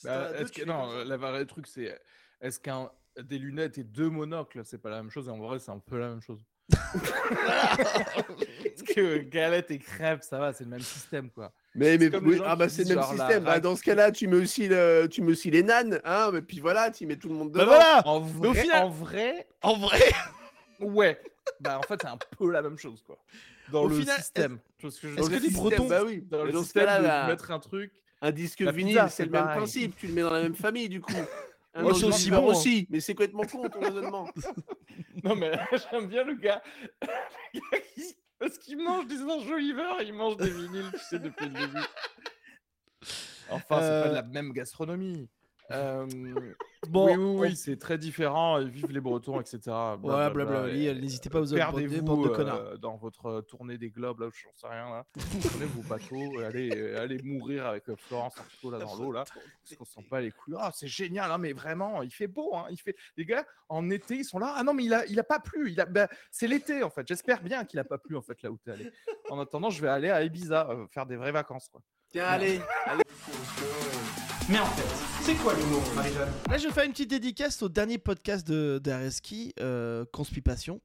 [0.03, 1.03] Bah, deux, que- non, comme ça.
[1.05, 1.99] le vrai truc, c'est
[2.41, 2.89] est-ce qu'un
[3.21, 5.77] des lunettes et deux monocles, c'est pas la même chose Et en vrai, c'est un
[5.77, 6.43] peu la même chose.
[7.51, 11.51] Parce que galette et crêpe, ça va, c'est le même système, quoi.
[11.75, 13.43] Mais, mais oui, ah bah c'est le même système.
[13.43, 16.29] Bah, dans ce cas-là, tu mets aussi le, tu mets aussi les nanes, hein.
[16.33, 17.71] Mais puis voilà, tu mets tout le monde Bah dedans.
[17.75, 19.99] voilà En Mais au vrai, final- en vrai, En vrai
[20.79, 21.21] ouais.
[21.59, 23.17] Bah, en fait, c'est un peu la même chose, quoi.
[23.71, 24.57] Dans Au le final, système.
[24.81, 26.23] Que je est-ce que les Bretons- système, Bah oui.
[26.29, 27.91] Dans le système là, mettre un truc.
[28.21, 29.95] un disque vinyle, c'est le même principe.
[29.97, 31.13] Tu le mets dans la même famille, du coup.
[31.73, 32.87] Un Ouais, c'est aussi bon, aussi.
[32.89, 34.29] Mais c'est complètement con ton raisonnement.
[35.23, 35.51] Non, mais
[35.91, 36.61] j'aime bien le gars.
[37.53, 41.45] le gars qui- Parce qu'il mange des enjoliveurs, il mange des vinyles, tu sais, depuis
[41.47, 41.85] le début.
[43.49, 45.29] Enfin, c'est pas de la même gastronomie.
[45.71, 46.05] Euh,
[46.89, 48.59] Bon, oui, oui, oui, on- c'est très différent.
[48.59, 49.59] Vive les Bretons, etc.
[50.01, 52.55] Voilà, blabla, et- allez, n'hésitez pas à vous abonner, Perdez-vous bande de connards.
[52.57, 55.05] euh, dans votre euh, tournée des globes, là, je sais rien, là.
[55.13, 59.23] Prenez vos bateaux, et allez, allez mourir avec Florence Artaud, là, dans l'eau, là.
[59.25, 60.55] Parce qu'on sent pas les couilles.
[60.57, 62.55] Ah, c'est génial, hein, mais vraiment, il fait beau.
[62.55, 62.95] Hein, il fait...
[63.15, 64.55] Les gars, en été, ils sont là.
[64.57, 65.71] Ah non, mais il a, il a pas plu.
[65.71, 65.85] Il a...
[65.85, 67.07] bah, c'est l'été, en fait.
[67.07, 68.91] J'espère bien qu'il a pas plu, en fait, là où t'es allé.
[69.29, 71.81] En attendant, je vais aller à Ibiza, euh, faire des vraies vacances, quoi.
[72.09, 72.59] Tiens, allez.
[72.87, 73.03] allez.
[74.51, 76.29] Mais en fait, c'est quoi l'humour, Marie-Jeanne?
[76.49, 80.03] Là, je fais une petite dédicace au dernier podcast de, de Areski, euh.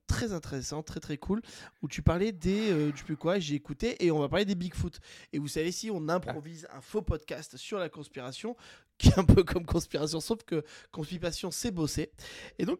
[0.06, 1.42] Très intéressant, très très cool.
[1.82, 2.70] Où tu parlais des.
[2.70, 4.04] euh, sais plus quoi, j'ai écouté.
[4.04, 5.00] Et on va parler des Bigfoot.
[5.32, 8.56] Et vous savez, si on improvise un faux podcast sur la conspiration,
[8.98, 12.12] qui est un peu comme Conspiration, sauf que Conspipation, c'est bossé.
[12.60, 12.78] Et donc,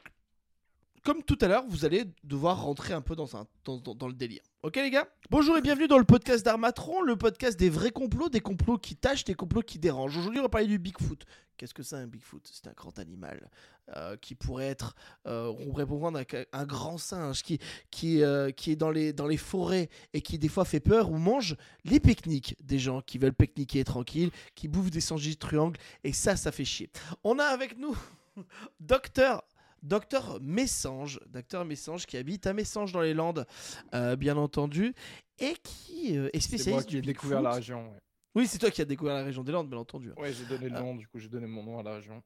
[1.07, 4.43] comme tout à l'heure, vous allez devoir rentrer un peu dans, un, dans, le délire.
[4.65, 5.07] Ok les gars?
[5.31, 8.97] Bonjour et bienvenue dans le podcast d'Armatron, le podcast des vrais complots, des complots qui
[8.97, 10.17] tâchent, des complots qui dérangent.
[10.17, 11.25] Aujourd'hui, on va parler du Bigfoot.
[11.57, 12.51] Qu'est-ce que c'est un Bigfoot?
[12.53, 13.49] C'est un grand animal
[13.95, 14.97] euh, qui pourrait être,
[15.29, 16.21] euh, on pourrait comprendre,
[16.53, 17.61] un, grand singe qui,
[17.93, 21.13] qui, euh, qui est dans les, dans les forêts et qui des fois fait peur
[21.13, 25.79] ou mange les pique-niques des gens qui veulent pique-niquer tranquille, qui bouffent des sandwichs triangles
[26.03, 26.91] et ça, ça fait chier.
[27.23, 27.97] On a avec nous
[28.81, 29.45] Docteur
[29.83, 33.47] Docteur Messange, Docteur Messange qui habite à Messange dans les Landes,
[33.95, 34.95] euh, bien entendu,
[35.39, 37.91] et qui euh, est C'est moi spécialiste qui ai découvert la région.
[37.93, 37.99] Ouais,
[38.35, 40.13] Oui, c'est toi qui as découvert la région des Landes, bien entendu.
[40.17, 40.81] Ouais, j'ai donné le Ah.
[40.81, 42.23] nom, du coup j'ai donné mon nom à la région.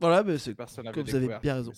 [0.00, 1.72] Voilà, mais c'est Personne Comme vous avez bien raison.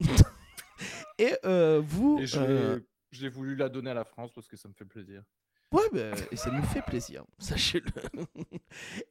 [1.18, 2.18] et euh, vous.
[2.20, 2.80] Et je euh,
[3.20, 5.22] l'ai- voulu la donner à la France parce que ça me fait plaisir.
[5.72, 7.90] Ouais, bah, et ça nous fait plaisir, sachez-le.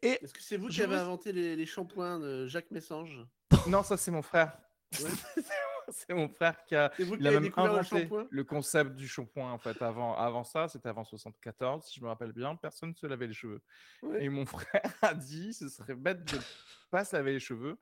[0.02, 3.26] Est-ce que c'est vous qui avez inventé les, les shampoings de Jacques Messange?
[3.68, 4.58] Non, ça c'est mon frère.
[5.02, 5.10] Ouais.
[5.90, 8.10] c'est mon frère qui a, C'est vous il qui a avez même découvert le inventé
[8.30, 9.82] le concept du shampoing en fait.
[9.82, 13.28] Avant, avant ça, c'était avant 74, si je me rappelle bien, personne ne se lavait
[13.28, 13.62] les cheveux.
[14.02, 14.24] Ouais.
[14.26, 16.38] Et mon frère a dit, ce serait bête de
[16.92, 17.78] pas se laver les cheveux.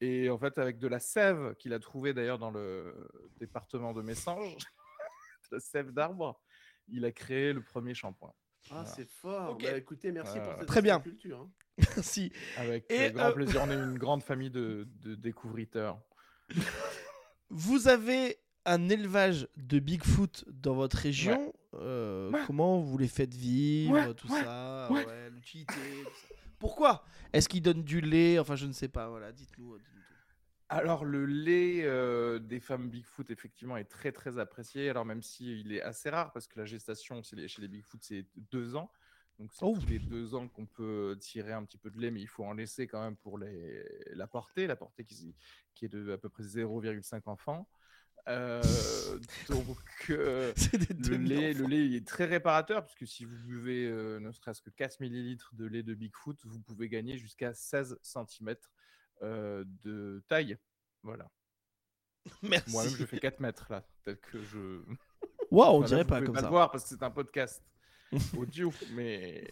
[0.00, 4.02] Et en fait, avec de la sève qu'il a trouvée d'ailleurs dans le département de
[4.02, 4.56] Messanges,
[5.50, 6.40] de la sève d'arbre,
[6.88, 8.32] il a créé le premier shampoing.
[8.70, 8.86] Ah, Voilà.
[8.86, 9.58] c'est fort.
[9.58, 11.00] Bah, écoutez, merci Euh, pour cette Très bien.
[11.00, 11.40] culture.
[11.78, 12.02] hein.
[12.02, 12.32] si.
[12.56, 16.00] Avec Et, euh, grand euh, plaisir, on est une grande famille de, de découvriteurs.
[17.50, 21.52] Vous avez un élevage de Bigfoot dans votre région.
[21.74, 22.40] euh, Ouais.
[22.46, 24.88] Comment vous les faites vivre, Ouais, tout ça,
[25.30, 25.74] l'utilité.
[26.58, 27.04] Pourquoi?
[27.32, 28.38] Est-ce qu'ils donnent du lait?
[28.38, 29.08] Enfin, je ne sais pas.
[29.08, 29.74] Voilà, dites-nous.
[29.74, 29.78] euh.
[30.68, 34.88] Alors, le lait euh, des femmes Bigfoot, effectivement, est très, très apprécié.
[34.88, 38.74] Alors, même s'il est assez rare, parce que la gestation chez les Bigfoot, c'est deux
[38.76, 38.90] ans.
[39.38, 39.76] Donc, c'est Oh.
[39.80, 42.44] tous les deux ans qu'on peut tirer un petit peu de lait, mais il faut
[42.44, 43.84] en laisser quand même pour les...
[44.12, 45.34] la portée, la portée qui,
[45.74, 47.68] qui est de à peu près 0,5 enfants.
[48.28, 48.62] Euh,
[49.48, 49.78] donc,
[50.10, 50.52] euh,
[51.08, 54.30] le lait, le lait il est très réparateur, parce que si vous buvez euh, ne
[54.30, 58.54] serait-ce que 4 millilitres de lait de Bigfoot, vous pouvez gagner jusqu'à 16 cm
[59.22, 60.56] de taille.
[61.02, 61.28] Voilà.
[62.42, 62.70] Merci.
[62.70, 63.84] Moi-même, je fais 4 mètres là.
[64.04, 64.82] Peut-être que je.
[65.50, 66.48] Waouh, on Enfin, dirait pas comme le ça.
[66.48, 67.60] voir parce que c'est un podcast
[68.36, 69.44] audio, mais.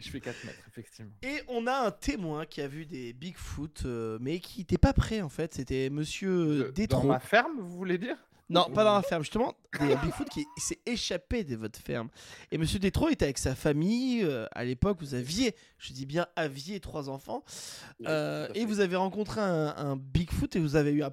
[0.00, 1.12] Je fais 4 mètres, effectivement.
[1.22, 4.92] Et on a un témoin qui a vu des Bigfoot, euh, mais qui n'était pas
[4.94, 5.54] prêt en fait.
[5.54, 7.06] C'était Monsieur De- Dans Détro.
[7.08, 8.16] ma ferme, vous voulez dire?
[8.48, 9.54] Non, pas dans la ferme, justement.
[9.78, 12.08] Des Bigfoot qui s'est échappé de votre ferme.
[12.50, 14.24] Et Monsieur Détro était avec sa famille.
[14.24, 17.44] euh, à l'époque, vous aviez, je dis bien aviez trois enfants.
[18.06, 21.12] Euh, et vous avez rencontré un, un Bigfoot et vous avez eu un,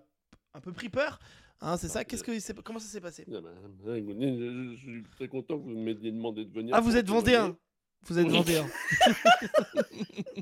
[0.56, 1.20] un peu pris peur.
[1.60, 2.00] Hein, c'est ça?
[2.00, 3.24] Ah, Qu'est-ce que c'est- Comment ça s'est passé?
[3.24, 6.76] écoutez, je, suis très content que vous m'ayez demandé de venir.
[6.76, 7.58] Ah, vous êtes vendéen
[8.06, 8.66] Vous êtes vendéen.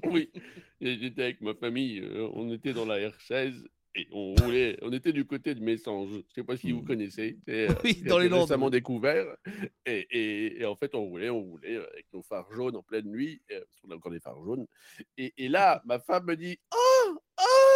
[0.04, 0.30] Oui,
[0.82, 5.14] j'étais avec ma famille, euh, on était dans la R16 et on roulait, on était
[5.14, 6.10] du côté de Messanges.
[6.12, 6.86] Je ne sais pas si vous Hmm.
[6.86, 7.40] connaissez.
[7.48, 9.26] C'est euh, Oui, dans les Landes, récemment découvert.
[9.86, 12.84] Et, et- et en fait, on roulait, on roulait euh, avec nos phares jaunes en
[12.84, 14.66] pleine nuit, euh, parce qu'on a encore des phares jaunes.
[15.18, 17.75] Et, et là, ma femme me dit Oh Oh Euh,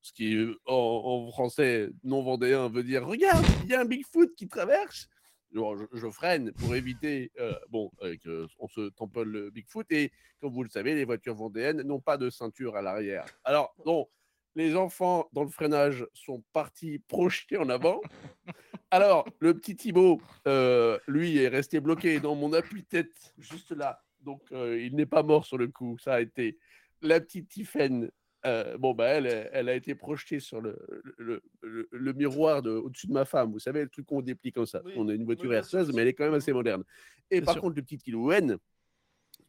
[0.00, 3.84] Ce qui, euh, en, en français non vendéen, veut dire Regarde, il y a un
[3.84, 5.08] Bigfoot qui traverse.
[5.52, 5.60] Je,
[5.94, 9.90] je freine pour éviter, euh, bon, euh, que on se tamponne le Bigfoot.
[9.90, 13.24] Et comme vous le savez, les voitures vendéennes n'ont pas de ceinture à l'arrière.
[13.44, 14.06] Alors, non,
[14.54, 18.00] les enfants dans le freinage sont partis projetés en avant.
[18.90, 24.02] Alors, le petit Thibaut, euh, lui, est resté bloqué dans mon appui-tête, juste là.
[24.20, 25.96] Donc, euh, il n'est pas mort sur le coup.
[25.98, 26.58] Ça a été
[27.02, 28.10] la petite Tiffaine.
[28.48, 30.76] Euh, bon, bah, elle, elle a été projetée sur le,
[31.18, 33.52] le, le- le miroir de, au-dessus de ma femme.
[33.52, 34.82] Vous savez, le truc qu'on déplie comme ça.
[34.84, 36.82] Oui, On a une voiture R16, mais elle est quand même assez moderne.
[37.30, 37.62] Et Bien par sûr.
[37.62, 38.56] contre, le petit Kilouen,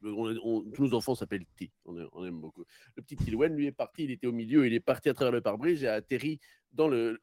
[0.03, 2.63] on- on- tous nos enfants s'appellent T, on, aime- on aime beaucoup.
[2.95, 5.31] Le petit Kilouen, lui, est parti, il était au milieu, il est parti à travers
[5.33, 6.39] le pare-brise et a atterri
[6.71, 7.19] dans le,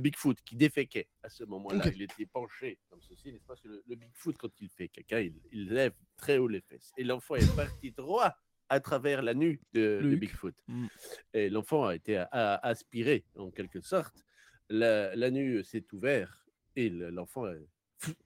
[0.00, 1.84] Bigfoot qui déféquait à ce moment-là.
[1.94, 4.88] Il était penché comme ceci, n'est-ce pas Parce que le, le Bigfoot, quand il fait
[4.88, 6.92] caca, il, il lève très haut les fesses.
[6.98, 8.34] Et l'enfant est parti droit
[8.68, 10.14] à travers la nuque de, de.
[10.16, 10.54] Bigfoot.
[10.66, 10.86] Mm.
[11.34, 14.24] Et l'enfant a été a- a- aspiré, en quelque sorte.
[14.68, 16.32] La, la nuque s'est ouverte
[16.74, 17.68] et le- l'enfant est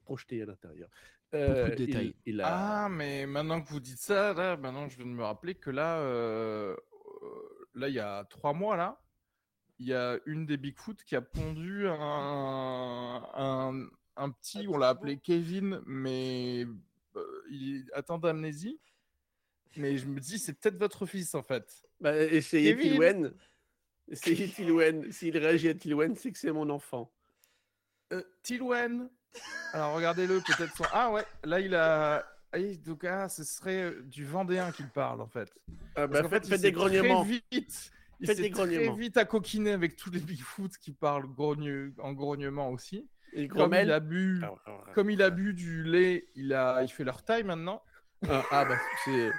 [0.05, 0.88] projeté à l'intérieur.
[1.35, 2.14] Euh, de il- détails.
[2.26, 5.22] il a- Ah, mais maintenant que vous dites ça, là, maintenant je viens de me
[5.22, 9.00] rappeler que là, euh, euh, là, il y a trois mois, là,
[9.79, 14.88] il y a une des Bigfoot qui a pondu un, un, un petit, on l'a
[14.88, 16.66] appelé Kevin, mais
[17.16, 18.81] euh, il est atteint d'amnésie.
[19.76, 21.83] Mais je me dis, c'est peut-être votre fils en fait.
[22.00, 22.76] Bah, essayez.
[22.76, 23.33] Tilwen.
[24.09, 25.11] Essayez Tilwen.
[25.12, 27.12] S'il réagit à Tilwen, c'est que c'est mon enfant.
[28.12, 29.09] Euh, Tilwen.
[29.72, 30.85] Alors regardez-le, peut-être son.
[30.92, 32.26] Ah ouais, là il a.
[32.52, 35.54] Ah, donc ah, ce serait euh, du Vendéen qu'il parle en fait.
[35.94, 37.22] Ah, bah, faites, fait, il faites des s'est très grognements.
[37.22, 38.94] Vite, il s'est des très grognements.
[38.94, 43.09] vite à coquiner avec tous les Bigfoot qui parlent grogne- en grognement aussi.
[43.33, 44.83] Et Comme il a bu, ah.
[44.94, 47.80] comme il a bu du lait, il a, il fait leur taille maintenant.
[48.28, 49.30] Ah, ah, bah, c'est.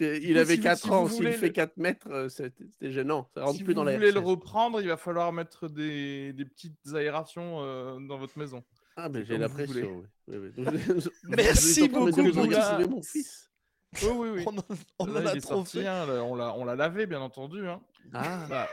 [0.00, 2.28] Il avait si vous- 4 si vous ans, voulez s'il fait le- 4 mètres, euh,
[2.28, 3.28] c'est- c'était gênant.
[3.34, 6.32] Ça rentre si plus vous dans la voulez le reprendre, il va falloir mettre des,
[6.32, 8.62] des petites aérations euh, dans votre maison.
[8.96, 10.04] Ah, mais j'ai comme la vous pression.
[10.28, 10.36] oui.
[10.38, 10.64] Oui, oui.
[10.88, 13.50] Donc, je- Merci vous beaucoup, vous mon fils.
[14.02, 14.44] Oui, oui, oui.
[14.46, 14.62] On en,
[14.98, 15.86] on Là, en a trop sorti, fait.
[15.86, 17.66] hein, là, on l'a on l'a lavé, bien entendu.
[17.66, 17.80] Hein.
[18.12, 18.46] Ah.
[18.50, 18.68] Bah,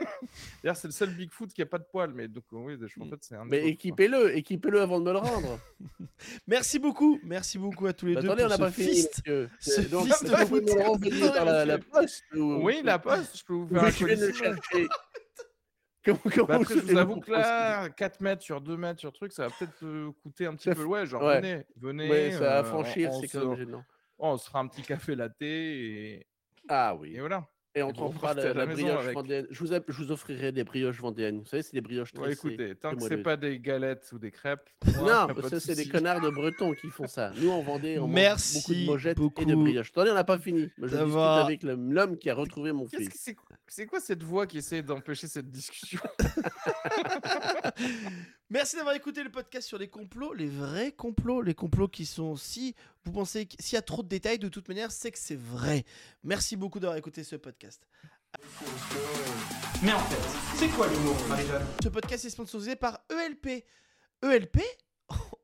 [0.62, 3.06] D'ailleurs, c'est le seul Bigfoot qui a pas de poils, mais donc oui, je en
[3.06, 3.44] fait, c'est un.
[3.46, 5.58] Mais équipez-le, équipez-le avant de me le rendre.
[6.46, 9.04] Merci beaucoup, merci beaucoup à tous les Mais deux attendez, on n'a ce pas fini.
[9.28, 9.48] Euh,
[9.90, 13.38] Donc, fist de vous me le renvoyer par la, la poste ou- Oui, la poste,
[13.38, 14.38] je peux vous ou faire un je vais le colis.
[14.38, 14.88] chercher.
[16.04, 19.12] Comment, comment Bah, après, je vous avoue que là, 4 mètres sur 2 mètres sur
[19.12, 20.84] truc, ça va peut-être euh, coûter un petit peu.
[20.84, 21.40] Ouais, genre, ouais.
[21.40, 22.10] venez, venez.
[22.10, 23.84] Ouais, ça euh, à franchir, c'est quand même gênant.
[24.30, 26.26] On se fera un petit café latte et,
[26.68, 27.14] Ah oui.
[27.16, 27.46] et voilà.
[27.74, 29.14] Et on Et repartez la, brioche avec.
[29.14, 29.46] vendéenne.
[29.50, 31.38] Je vous, app- je vous offrirai des brioches vendéennes.
[31.38, 32.48] Vous savez, c'est des brioches Ouais, tressées.
[32.48, 34.68] écoutez, tant très que c'est pas des galettes ou des crêpes.
[34.98, 37.32] moi, Non, a ça c'est des connards de Bretons qui font ça.
[37.40, 39.88] Nous on vendait on mange beaucoup Merci de mojettes et de beaucoup brioches.
[39.90, 40.68] Attendez, on n'a pas fini.
[40.76, 43.34] Je discute avec l'homme qui a retrouvé mon Qu'est-ce fils.
[43.74, 45.98] C'est quoi cette voix qui essaie d'empêcher cette discussion?
[48.50, 52.36] Merci d'avoir écouté le podcast sur les complots, les vrais complots, les complots qui sont
[52.36, 52.74] si
[53.06, 55.38] vous pensez que- s'il y a trop de détails de toute manière, c'est que c'est
[55.38, 55.86] vrai.
[56.22, 57.88] Merci beaucoup d'avoir écouté ce podcast.
[59.82, 61.66] Mais en fait, c'est quoi l'humour, Marie-Jeanne?
[61.82, 63.64] Ce podcast est sponsorisé par ELP.
[64.22, 64.60] ELP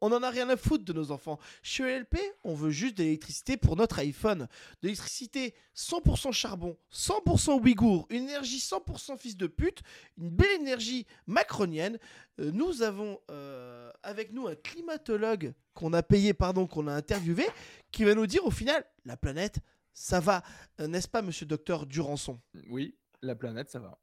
[0.00, 1.38] On en a rien à foutre de nos enfants.
[1.62, 4.40] Chez ELP, on veut juste de l'électricité pour notre iPhone.
[4.82, 9.82] De l'électricité 100% charbon, 100% ouïghour, une énergie 100% fils de pute,
[10.16, 11.98] une belle énergie macronienne.
[12.40, 17.44] Euh, nous avons euh, avec nous un climatologue qu'on a payé, pardon, qu'on a interviewé,
[17.90, 19.58] qui va nous dire au final, la planète,
[19.92, 20.42] ça va.
[20.80, 22.40] Euh, N'est-ce pas, monsieur docteur Durançon?
[22.68, 23.98] Oui, la planète, ça va.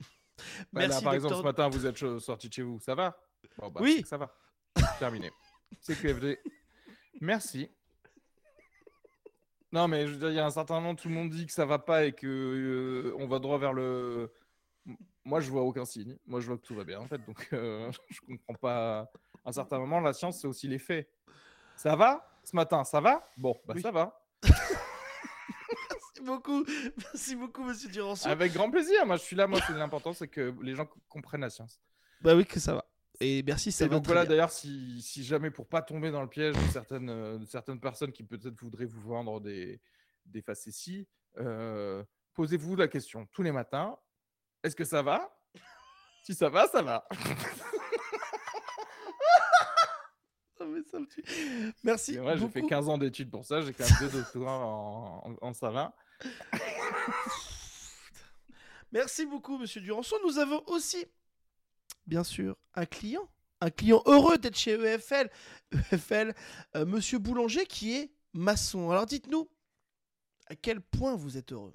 [0.72, 3.16] Bah, là, Merci, par exemple, ce matin, vous êtes sorti de chez vous, ça va?
[3.56, 4.04] Bon, bah, Oui.
[4.06, 4.34] ça va.
[4.98, 5.30] Terminé.
[5.80, 6.38] C'est QFD.
[7.20, 7.70] Merci.
[9.72, 11.46] Non, mais je veux dire, il y a un certain moment, tout le monde dit
[11.46, 14.32] que ça va pas et que euh, on va droit vers le.
[15.24, 16.16] Moi, je vois aucun signe.
[16.26, 17.18] Moi, je vois que tout va bien, en fait.
[17.24, 19.10] Donc, euh, je comprends pas.
[19.44, 21.08] À un certain moment, la science, c'est aussi les faits.
[21.76, 23.28] Ça va Ce matin, ça va?
[23.36, 23.82] Bon, bah Oui.
[23.82, 24.20] ça va.
[24.44, 26.64] Merci beaucoup,
[26.96, 28.28] merci beaucoup, monsieur Durançon.
[28.28, 29.04] Avec grand plaisir.
[29.06, 29.46] Moi, je suis là.
[29.46, 31.80] Moi, c'est l'important, c'est que les gens comprennent la science.
[32.20, 32.84] Bah oui, que ça va.
[33.20, 36.22] Et merci, ça Et va donc voilà, d'ailleurs, si, si jamais pour pas tomber dans
[36.22, 39.80] le piège de certaines, euh, certaines personnes qui peut-être voudraient vous vendre des,
[40.26, 41.06] des facéties,
[41.38, 42.02] euh,
[42.34, 43.96] posez-vous la question tous les matins
[44.64, 45.30] est-ce que ça va?
[46.22, 47.06] Si ça va, ça va.
[51.82, 52.70] Merci ouais, j'ai fait beaucoup.
[52.70, 55.52] 15 ans d'études pour ça, j'ai quand même deux doctorats en, en.
[58.92, 60.16] Merci beaucoup, monsieur Durançon.
[60.24, 61.04] Nous avons aussi,
[62.06, 63.28] bien sûr, un client.
[63.60, 65.30] Un client heureux d'être chez EFL.
[65.92, 66.34] EFL,
[66.76, 68.90] euh, monsieur Boulanger, qui est maçon.
[68.90, 69.48] Alors dites-nous,
[70.48, 71.72] à quel point vous êtes heureux?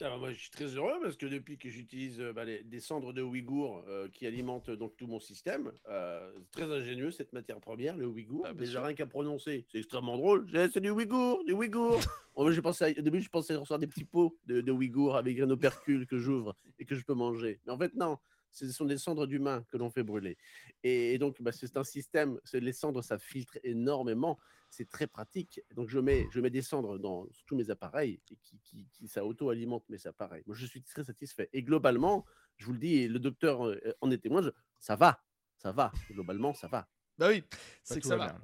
[0.00, 3.12] Bah, moi, je suis très heureux parce que depuis que j'utilise euh, bah, des cendres
[3.12, 7.60] de Ouïghour euh, qui alimentent donc tout mon système, euh, c'est très ingénieux cette matière
[7.60, 8.44] première, le Ouïghour.
[8.48, 8.82] Ah, Déjà sûr.
[8.84, 10.48] rien qu'à prononcer, c'est extrêmement drôle.
[10.52, 11.98] J'ai- C'est du Ouïghour, du Ouïghour.
[12.40, 16.06] Oh, au début, je pensais recevoir des petits pots de, de Ouïghour avec un opercule
[16.06, 17.60] que j'ouvre et que je peux manger.
[17.66, 18.16] Mais en fait, non.
[18.52, 20.36] Ce sont des cendres d'humains que l'on fait brûler.
[20.82, 24.38] Et, et donc, bah, c'est un système, c'est- les cendres, ça filtre énormément
[24.70, 25.62] c'est très pratique.
[25.74, 29.08] Donc je mets, je mets des cendres dans tous mes appareils et qui, qui, qui-
[29.08, 30.42] ça auto-alimente mes appareils.
[30.46, 31.48] Moi, je suis très satisfait.
[31.54, 32.26] Et globalement,
[32.58, 35.24] je vous le dis, et le docteur euh, en est témoin, je- ça va,
[35.56, 35.90] ça va.
[36.10, 36.86] Globalement, ça va.
[37.16, 37.42] Bah oui,
[37.82, 38.40] c'est que ça va bien.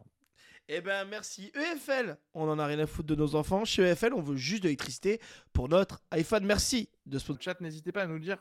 [0.68, 1.52] Eh ben merci.
[1.54, 3.66] EFL, on en a rien à foutre de nos enfants.
[3.66, 5.20] Chez EFL, on veut juste de l'électricité
[5.52, 6.46] pour notre iPhone.
[6.46, 8.38] Merci de ce chat, n'hésitez pas à nous dire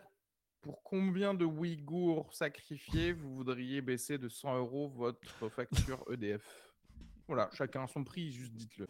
[0.64, 6.63] pour combien de Ouïghours sacrifiés vous voudriez baisser de 100 euros votre facture EDF.
[7.34, 8.86] Voilà, chacun son prix, juste dites-le.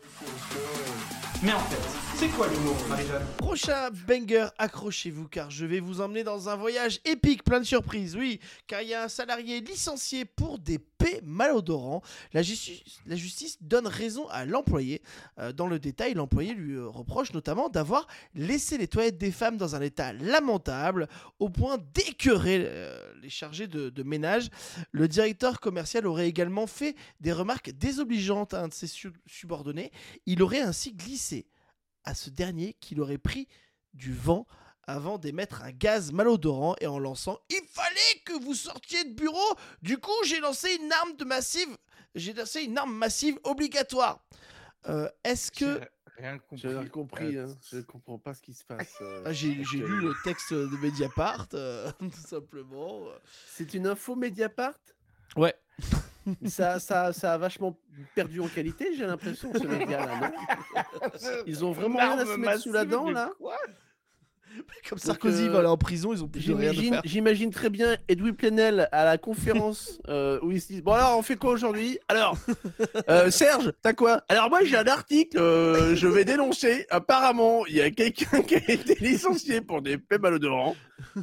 [1.43, 3.25] Mais en fait, c'est quoi l'humour, Marie-Jeanne?
[3.37, 8.17] Prochain banger, accrochez-vous car je vais vous emmener dans un voyage épique, plein de surprises,
[8.17, 12.01] oui, car il y a un salarié licencié pour des paix malodorants.
[12.33, 15.01] La, justice- la justice donne raison à l'employé.
[15.39, 19.55] Euh, dans le détail, l'employé lui euh, reproche notamment d'avoir laissé les toilettes des femmes
[19.55, 21.07] dans un état lamentable,
[21.39, 24.49] au point d'écœurer euh, les chargés de, de ménage.
[24.91, 29.91] Le directeur commercial aurait également fait des remarques désobligeantes à un de ses su- subordonnés.
[30.25, 31.47] Il aurait ainsi glissé
[32.03, 33.47] à ce dernier qu'il aurait pris
[33.93, 34.45] du vent
[34.86, 39.55] avant d'émettre un gaz malodorant et en lançant Il fallait que vous sortiez de bureau
[39.81, 41.69] Du coup, j'ai lancé une arme de massive.
[42.15, 44.25] J'ai lancé une arme massive obligatoire.
[44.89, 45.79] Euh, Est-ce que.
[46.17, 46.57] Rien compris.
[46.57, 47.55] J'ai rien compris, Euh, hein.
[47.71, 48.93] je comprends pas ce qui se passe.
[49.01, 49.23] euh.
[49.25, 53.05] Ah, J'ai j'ai lu le texte de Mediapart, euh, tout simplement.
[53.47, 54.77] C'est une info Mediapart?
[55.38, 55.55] Ouais.
[56.45, 57.78] Ça, ça, ça a vachement
[58.15, 60.32] perdu en qualité, j'ai l'impression, ce média-là, non?
[61.45, 63.32] Ils ont vraiment rien à se mettre sous la dent, là?
[64.88, 67.01] Comme Sarkozy euh, va aller en prison, ils ont plus rien à J'imagine faire.
[67.05, 71.17] j'imagine très bien Edoui Plenel à la conférence euh, où ils se disent Bon, alors,
[71.17, 71.97] on fait quoi aujourd'hui?
[72.07, 72.38] Alors,
[73.09, 74.24] euh, Serge, t'as quoi?
[74.30, 76.86] Alors, moi, j'ai un article, euh, je vais dénoncer.
[76.91, 80.76] Apparemment, il y a quelqu'un qui a été licencié pour des faits malodorants.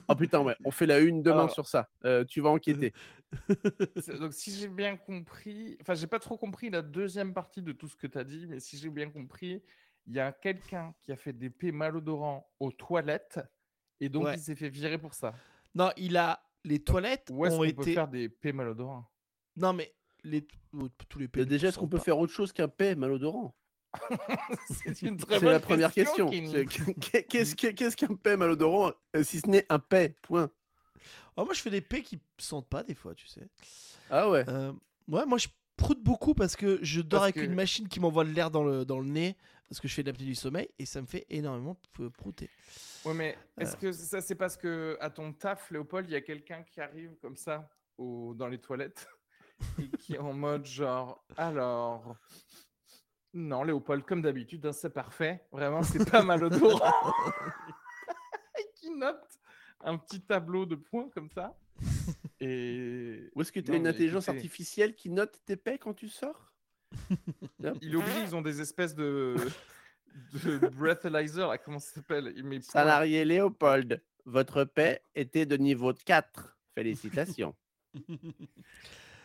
[0.09, 1.89] Oh putain, ouais, on fait la une demain Alors- sur ça.
[2.05, 2.93] Euh, tu vas enquêter.
[4.21, 7.89] Donc, si j'ai bien compris, enfin, j'ai pas trop compris la deuxième partie de tout
[7.89, 9.63] ce que tu as dit, mais si j'ai bien compris,
[10.07, 13.39] il y a quelqu'un qui a fait des pets malodorants aux toilettes
[14.01, 14.35] et donc Ouais.
[14.35, 15.35] il s'est fait virer pour ça.
[15.75, 16.43] Non, il a.
[16.65, 17.75] Les toilettes Où est-ce ont qu'on été.
[17.75, 19.11] peut faire des pets malodorants?
[19.57, 20.47] Non, mais les...
[20.75, 21.47] oh, tous les pays.
[21.47, 23.57] déjà, est-ce qu'on peut faire autre chose qu'un paix malodorant?
[24.69, 26.29] C'est une très C'est la bonne première question.
[26.29, 30.51] Qu'est-ce que- qu'est-ce qu'un paix malodorant euh, si ce n'est un paix Point.
[31.41, 33.47] Oh, moi, je fais des paix qui sentent pas des fois, tu sais.
[34.11, 34.45] Ah ouais.
[34.49, 34.73] Euh,
[35.09, 37.99] ouais, moi, je proute beaucoup parce que je dors Parce avec que- une machine qui
[38.01, 39.37] m'envoie de l'air dans le, dans le nez
[39.69, 42.51] parce que je fais de l'apnée du sommeil et ça me fait énormément p- prouter.
[43.05, 43.63] Ouais, mais Euh.
[43.63, 46.81] est-ce que ça, c'est parce que à ton taf, Léopold, il y a quelqu'un qui
[46.81, 49.09] arrive comme ça au, dans les toilettes
[49.79, 52.17] et qui est en mode genre, alors.
[53.33, 55.47] Non, Léopold, comme d'habitude, hein, c'est parfait.
[55.53, 56.53] Vraiment, c'est pas qui note
[59.83, 61.57] un petit tableau de points comme ça.
[62.41, 64.39] Et Ou est-ce que tu as Non, une intelligence écoutez.
[64.39, 66.53] artificielle qui note tes paix quand tu sors?
[67.83, 69.37] Il est obligé, ils ont des espèces de,
[70.45, 72.35] de breathalyzer, là, comment ça s'appelle?
[72.63, 76.57] Salarié Léopold, votre paix était de niveau 4.
[76.75, 77.55] Félicitations.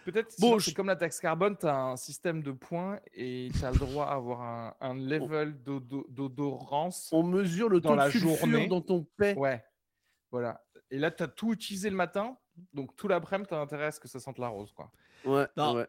[0.05, 2.99] Peut-être Bon, bon, je- c'est comme la taxe carbone, tu as un système de points
[3.15, 7.09] et tu as le droit à avoir un, un level d'odo- d'odorance.
[7.11, 8.67] On mesure le Dans la de sulfure journée.
[8.67, 9.33] dans ton paix.
[9.35, 9.63] Ouais,
[10.35, 10.61] voilà.
[10.91, 12.37] Et là, tu as tout utilisé le matin,
[12.73, 14.73] donc tout l'après-midi, tu as intérêt à ce que ça sente la rose.
[14.73, 14.91] Quoi.
[15.23, 15.75] Ouais, Non.
[15.75, 15.87] ouais.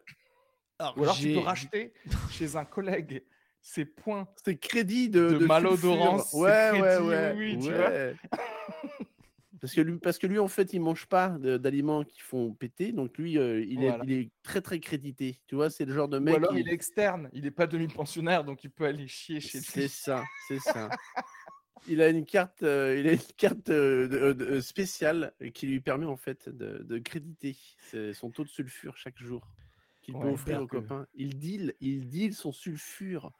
[0.79, 1.93] Alors, Ou alors, tu peux racheter
[2.31, 3.25] chez un collègue
[3.61, 4.25] ces points.
[4.45, 7.33] C'est crédit de, malodorance, c'est Ouais, ouais, crédit, ouais.
[7.35, 7.89] oui, oui, tu vois.
[7.89, 8.15] ouais.
[9.59, 12.53] Parce que, lui, parce que lui, en fait, il mange pas de- d'aliments qui font
[12.53, 12.91] péter.
[12.91, 14.03] Donc, lui, euh, il, Voilà.
[14.03, 15.41] est, il est très, très crédité.
[15.47, 16.35] Tu vois, c'est le genre de Ou mec.
[16.35, 19.59] alors, qui- il est externe, il n'est pas demi-pensionnaire, donc il peut aller chier chez
[19.59, 19.89] C'est lui.
[19.89, 20.89] ça, c'est ça.
[21.87, 25.79] Il a une carte, euh, il a une carte euh, de- de- spéciale qui lui
[25.79, 27.55] permet en fait de, de créditer
[28.13, 29.47] son taux de sulfure chaque jour
[30.01, 31.05] qu'il peut offrir aux que- copains.
[31.15, 33.31] Il deal, il deal son sulfure.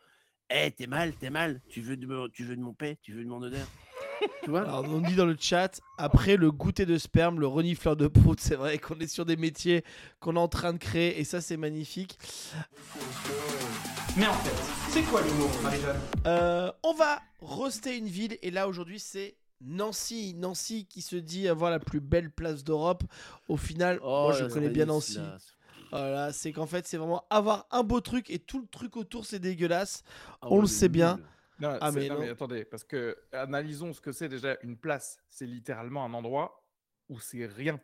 [0.50, 1.62] Eh, t'es mal, t'es mal.
[1.70, 3.68] Tu veux de, mon- tu veux de mon paix, tu veux de mon odeur.
[4.44, 4.62] tu vois?
[4.62, 8.40] Alors, on dit dans le chat, après le goûter de sperme, le renifleur de prout,
[8.40, 9.84] c'est vrai qu'on est sur des métiers
[10.22, 12.18] qu'on est en train de créer et ça c'est magnifique.
[14.18, 15.99] Mais en fait, c'est quoi l'humour, Marie-Jeanne?
[16.26, 20.34] Euh, on va roaster une ville et là aujourd'hui c'est Nancy.
[20.36, 23.03] Nancy qui se dit avoir la plus belle place d'Europe.
[23.47, 24.86] Au final, moi je connais bien.
[24.86, 25.20] Nancy.
[25.91, 29.26] Voilà, c'est qu'en fait c'est vraiment avoir un beau truc et tout le truc autour
[29.26, 30.03] c'est dégueulasse.
[30.41, 31.20] Ah On le sait bien.
[31.59, 32.32] Non, Ah, mais non, mais non.
[32.34, 35.20] attendez, parce que analysons ce que c'est déjà une place.
[35.30, 36.63] C'est littéralement un endroit
[37.09, 37.80] où c'est rien.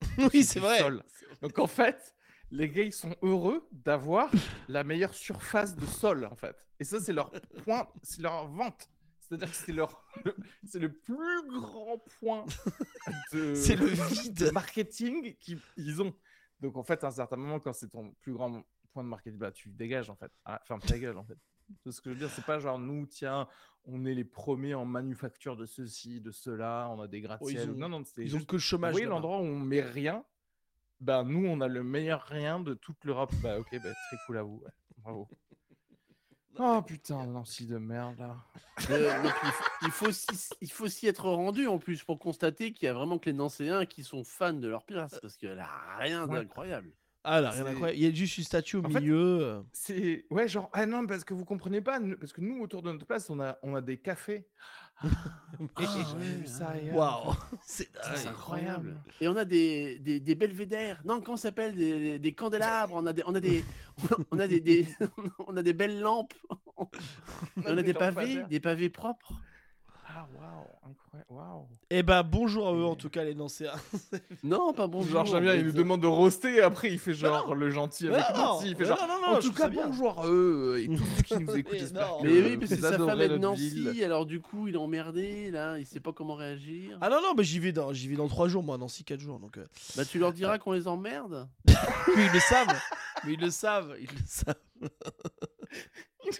[0.32, 0.78] oui, c'est vrai.
[0.78, 1.02] sol.
[1.42, 2.14] Donc en fait,
[2.50, 4.30] les gars, ils sont heureux d'avoir
[4.68, 6.66] la meilleure surface de sol, en fait.
[6.80, 7.30] Et ça, c'est leur
[7.64, 8.88] point, c'est leur vente.
[9.20, 12.44] C'est-à-dire que c'est leur, le- c'est le plus grand point
[13.32, 14.50] de, C'est le de vide.
[14.52, 16.14] marketing qu'ils ont.
[16.60, 19.38] Donc en fait, à un certain moment, quand c'est ton plus grand point de marketing,
[19.38, 20.30] bah, tu dégages en fait.
[20.44, 21.38] Ah, ferme ta gueule en fait.
[21.82, 23.48] C'est ce que je veux dire, c'est pas genre nous, tiens,
[23.86, 27.70] on est les premiers en manufacture de ceci, de cela, on a des gratte-ciel.
[27.70, 28.92] ont- non, non, c'est Ils ont que le vous chômage.
[28.92, 29.14] voyez là-bas.
[29.16, 30.22] l'endroit où on met rien
[31.04, 33.30] Ben nous, on a le meilleur rien de toute l'Europe.
[33.42, 34.62] Bah ok, bah, très cool à vous.
[34.64, 34.70] ouais.
[34.98, 35.28] Bravo.
[36.58, 38.36] Oh putain, Nancy de merde là.
[38.90, 39.32] Euh, donc,
[39.82, 40.08] il, faut,
[40.60, 43.84] il aussi être rendu en plus pour constater qu'il y a vraiment que les Nancéens
[43.86, 46.38] qui sont fans de leur place parce qu'elle a rien Ouais.
[46.40, 46.90] d'incroyable.
[47.24, 47.98] Ah là, rien d'incroyable.
[47.98, 49.40] Il y a juste une statue au En milieu.
[49.42, 49.62] euh.
[49.72, 52.82] C'est ouais genre ah non parce que vous comprenez pas nous- parce que nous autour
[52.82, 54.46] de notre place on a on a des cafés.
[55.76, 55.82] Ah.
[56.94, 57.88] Waouh, c'est
[58.28, 58.96] incroyable.
[59.20, 61.00] Et on a des, des, des belvédères.
[61.04, 61.76] Non, comment ça s'appelle?
[61.76, 62.94] Des, des candélabres.
[62.96, 63.64] On a des, on a des,
[64.32, 64.88] on a des, des-
[65.46, 66.34] on a des belles lampes.
[66.76, 69.32] On a des pavés, des pavés propres.
[70.24, 71.68] Ah waouh, incroyable, waouh.
[71.90, 73.74] Eh ben, bonjour à eux, en tout cas, les Nancéens.
[74.42, 75.12] Non, pas bonjour.
[75.12, 77.54] Genre, j'aime bien, il nous demande de roaster et après il fait genre non.
[77.54, 78.66] le gentil avec non, nous.
[78.66, 81.04] Il fait mais genre, non, non, non, en tout cas, bonjour à eux et tous
[81.16, 81.72] ceux qui nous écoutent.
[81.72, 84.04] Mais J'espère oui, parce que sa femme est de Nancy, ville.
[84.04, 86.98] alors du coup, il est emmerdé, là, il sait pas comment réagir.
[87.00, 89.20] Ah non, non, mais j'y vais dans, j'y vais dans 3 jours, moi, Nancy, 4
[89.20, 89.38] jours.
[89.38, 89.66] Donc, euh.
[89.96, 91.48] Bah, tu leur diras qu'on les emmerde?
[92.16, 92.80] Mais ils le savent.
[93.24, 93.96] Mais ils le savent.
[94.00, 94.54] Ils le savent.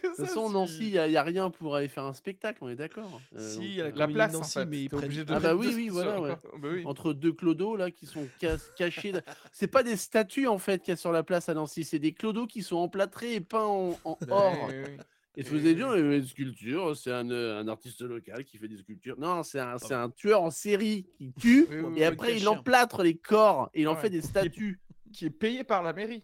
[0.02, 2.58] De toute façon, Nancy, il n'y a, y a rien pour aller faire un spectacle,
[2.62, 3.20] on est d'accord.
[3.36, 4.66] Euh, Si, donc, il y a la euh, La place, en Nancy, fait.
[4.66, 6.30] mais ils prennent- obligé de Ah bah oui, oui, voilà, ouais.
[6.58, 6.82] Bah oui.
[6.86, 9.12] entre deux clodos là qui sont cas- cachés.
[9.52, 11.98] C'est pas des statues en fait qu'il y a sur la place à Nancy, c'est
[11.98, 14.66] des clodos qui sont emplâtrés et peints en, en Bah or.
[14.68, 14.96] oui, oui.
[15.36, 18.76] Et je faisais dire, une sculpture, c'est un, euh, un artiste local qui fait des
[18.76, 19.18] sculptures.
[19.18, 22.46] Non, c'est un, c'est un tueur en série qui tue Oui, oui, et après il
[22.48, 24.00] emplâtre les corps et il en Ouais.
[24.00, 24.80] fait des statues.
[25.12, 26.22] Qui est payé par la mairie.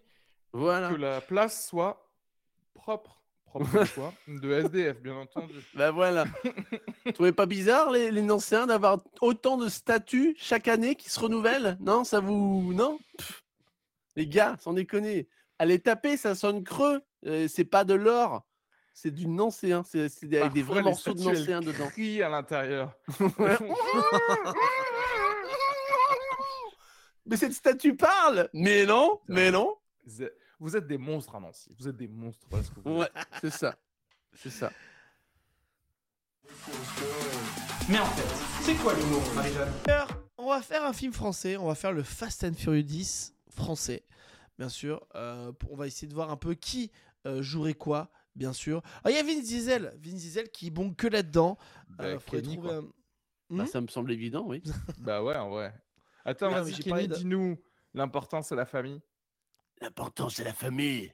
[0.53, 0.91] Voilà.
[0.91, 2.09] Que la place soit
[2.75, 3.20] propre.
[3.51, 4.15] Propre choix.
[4.29, 5.55] De SDF, bien entendu.
[5.75, 6.25] Bah voilà.
[7.05, 11.19] Vous trouvez pas bizarre les, les Nancéens d'avoir autant de statues chaque année qui se
[11.19, 11.77] renouvellent?
[11.81, 12.73] Non, ça vous.
[12.73, 12.99] Non?
[13.19, 13.43] Pff.
[14.17, 15.29] Les gars, sans déconner.
[15.59, 17.01] Allez taper, ça sonne creux.
[17.27, 18.47] Euh, c'est pas de l'or.
[18.95, 19.83] C'est du Nancéen.
[19.85, 21.89] C'est avec des vrais morceaux de Nancéen dedans.
[22.25, 22.93] à l'intérieur.
[27.27, 29.77] Mais cette statue parle Mais non, mais non.
[30.61, 31.75] Vous êtes- des monstres à Nancy.
[31.79, 32.47] Vous êtes des monstres.
[32.51, 33.09] Voilà ce que vous Ouais,
[33.41, 33.75] c'est ça.
[34.35, 34.71] C'est ça.
[37.89, 39.73] Mais en fait, c'est quoi l'humour, Marie-Jeanne?
[40.39, 41.57] On va faire un film français.
[41.57, 44.05] On va faire le Fast and Furious 10 français,
[44.59, 45.07] bien sûr.
[45.15, 46.91] Euh, on va essayer de voir un peu qui
[47.27, 48.83] euh, jouerait quoi, bien sûr.
[49.05, 49.93] Ah, il y a Vin Diesel.
[50.03, 51.59] Vin Diesel qui est bon que là-dedans.
[51.89, 52.83] Bah, Euh, Kenny, trouver Bah,
[53.51, 54.63] Hmm ça me semble évident, oui.
[54.99, 55.75] Bah ouais, en vrai.
[56.25, 57.59] Attends, vas-y, Kenny, dis-nous.
[57.95, 59.01] L'important, c'est la famille.
[59.81, 61.13] L'important, c'est la famille.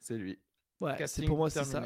[0.00, 0.38] C'est lui.
[0.80, 1.84] Ouais, c'est pour moi, c'est ça.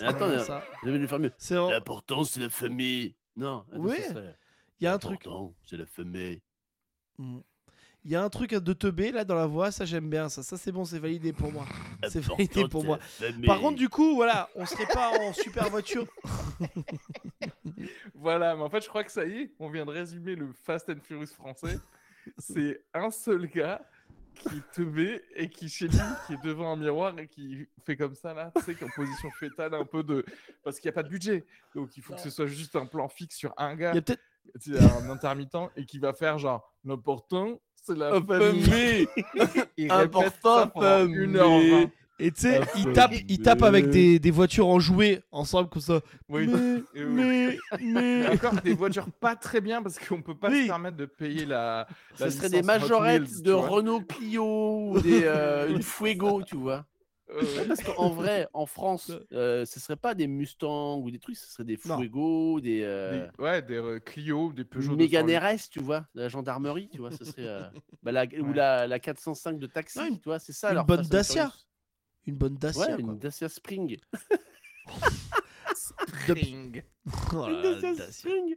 [0.00, 1.32] Attends, le fameux.
[1.38, 3.16] C'est vraiment- L'important, c'est la famille.
[3.36, 3.96] Non, Oui,
[4.80, 5.26] Il y a un truc.
[5.64, 6.40] C'est la famille.
[7.18, 7.40] Hmm.
[8.04, 10.42] Il y a un truc de teubé là dans la voix, ça j'aime bien ça.
[10.44, 11.66] Ça c'est bon, c'est validé pour moi.
[12.08, 12.98] C'est validé pour moi.
[13.44, 16.06] Par contre, du coup, voilà, on serait pas en super voiture.
[18.14, 20.52] Voilà, mais en fait, je crois que ça y est, on vient de résumer le
[20.52, 21.78] Fast and Furious français.
[22.38, 23.80] C'est un seul gars
[24.38, 27.96] qui te met et qui, chez lui, qui est devant un miroir et qui fait
[27.96, 30.24] comme ça, là, tu sais, est en position fétale, un peu de.
[30.64, 31.44] Parce qu'il n'y a pas de budget.
[31.74, 33.98] Donc, il faut que ce soit juste un plan fixe sur un gars, Il y
[33.98, 34.22] a peut-être
[34.62, 39.08] tu sais, un intermittent, et qui va faire genre, l'important, c'est la famille.
[39.76, 41.26] Il répète ça pendant famille.
[41.26, 41.90] 1h20.
[42.20, 45.82] Et tu sais, Ah, il tape, il tape avec des, des voitures enjouées ensemble comme
[45.82, 46.00] ça.
[46.28, 46.48] Oui.
[46.48, 48.28] Mais, mais, Mais mais.
[48.28, 50.62] encore des voitures pas très bien parce qu'on peut pas Oui.
[50.62, 51.86] se permettre de payer la.
[52.16, 53.52] Ce la serait des majorettes de.
[53.52, 56.84] Renault Clio ou des, euh, une Fuego, tu vois.
[57.30, 61.36] Euh, Parce qu'en vrai, en France, euh, ce serait pas des Mustangs ou des trucs,
[61.36, 61.76] ce serait des.
[61.76, 64.96] Fuego, des, euh, des- ouais, des euh, Clio, des Peugeot.
[64.96, 65.38] Mégane 208.
[65.66, 67.46] RS, tu vois, de la gendarmerie, tu vois, ce serait.
[67.46, 67.60] euh,
[68.02, 70.70] bah, la, Ou la, la 405 de taxi, tu vois, c'est ça.
[70.70, 71.52] une leur bonne Dacia.
[72.28, 72.82] Une bonne Dacia.
[72.82, 73.12] Ouais, quoi.
[73.12, 73.98] une Dacia Spring.
[75.74, 76.82] Spring.
[77.32, 78.12] Oh là Dacia Dacia.
[78.12, 78.54] Spring.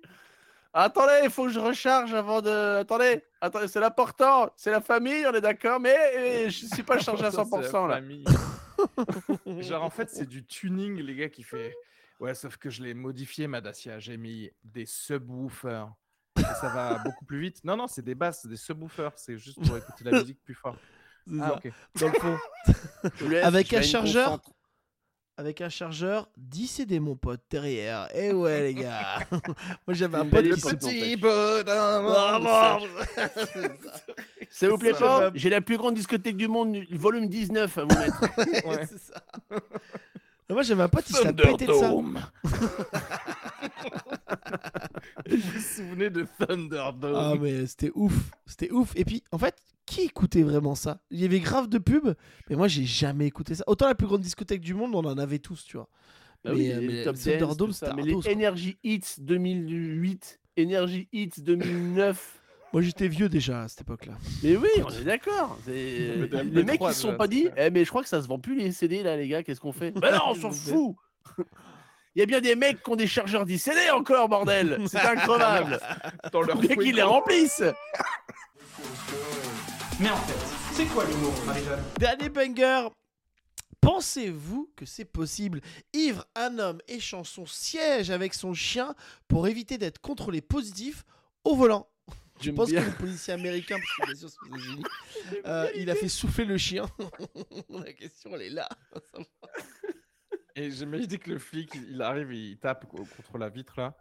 [0.73, 2.79] Attendez, il faut que je recharge avant de.
[2.79, 4.51] Attendez, attendez, c'est l'important.
[4.57, 7.61] C'est la famille, on est d'accord, mais euh, je suis pas chargé à Ça, c'est
[7.61, 7.95] la 100% là.
[7.95, 8.25] famille.
[9.61, 11.73] Genre, en fait, c'est du tuning, les gars, qui fait.
[12.19, 13.99] Ouais, sauf que je l'ai modifié, ma Dacia.
[13.99, 15.89] J'ai mis des subwoofers.
[16.37, 17.63] Et ça va beaucoup plus vite.
[17.63, 19.13] Non, non, c'est des basses, des subwoofers.
[19.15, 20.75] C'est juste pour écouter la musique plus fort.
[21.27, 21.69] C'est Ah, ça,
[21.99, 22.37] dans le fond.
[23.29, 24.39] Laisse, Avec un chargeur.
[25.37, 28.07] Avec un chargeur 10 CD, mon pote, derrière.
[28.13, 29.19] Eh ouais, les gars.
[29.31, 30.67] Moi, j'avais un pote qui se.
[30.75, 31.19] n'empêche.
[31.67, 32.79] Ah,
[34.49, 37.97] Ça vous plaît pas J'ai la plus grande discothèque du monde, volume 19 à vous
[37.97, 38.21] mettre.
[38.67, 38.85] Ouais.
[38.87, 39.23] C'est ça.
[40.53, 41.79] Moi, j'avais un pote qui se la pétait de ça.
[41.79, 42.21] Thunderdome.
[45.29, 48.13] vous vous souvenez de Thunderdome Ah, mais c'était ouf.
[48.45, 48.93] C'était ouf.
[48.95, 50.99] Et puis, en fait, qui écoutait vraiment ça?
[51.09, 52.15] Il y avait grave de pubs,
[52.49, 53.63] mais moi, j'ai jamais écouté ça.
[53.67, 55.89] Autant la plus grande discothèque du monde, on en avait tous, tu vois.
[56.43, 57.93] Bah Mais, oui, les mais Top Thunderdome, c'était.
[57.93, 58.15] Mais les.
[58.27, 62.40] Energy Hits 2008, Energy Hits 2009.
[62.73, 64.13] Moi, j'étais vieux déjà à cette époque-là.
[64.43, 65.57] Mais oui, on est d'accord.
[65.67, 66.15] Les
[66.63, 68.39] mecs, MP3 ils se sont pas dit, eh, mais je crois que ça se vend
[68.39, 69.91] plus les CD là, les gars, qu'est-ce qu'on fait?
[69.91, 70.95] Bah non, on s'en fout.
[72.15, 74.79] Il y a bien des mecs qui ont des chargeurs 10 CD encore, bordel.
[74.87, 75.79] C'est incroyable.
[76.31, 77.63] Dans leur Les mecs, ils les remplissent.
[79.99, 81.83] Mais en fait, c'est quoi l'humour, Marie-Jeanne?
[81.99, 82.87] Dernier banger.
[83.81, 85.59] Pensez-vous que c'est possible?
[85.93, 88.93] Ivre, un homme échange son siège avec son chien
[89.27, 91.03] pour éviter d'être contrôlé positif
[91.43, 91.87] au volant.
[92.41, 92.81] Je pense bien.
[92.81, 94.83] que le policier américain, parce que bien sûr c'est aux États-Unis,
[95.45, 96.85] euh, il a fait souffler le chien?
[97.69, 98.67] La question elle est là.
[100.55, 103.95] Et j'imagine que le flic, il arrive et il tape co- contre la vitre là.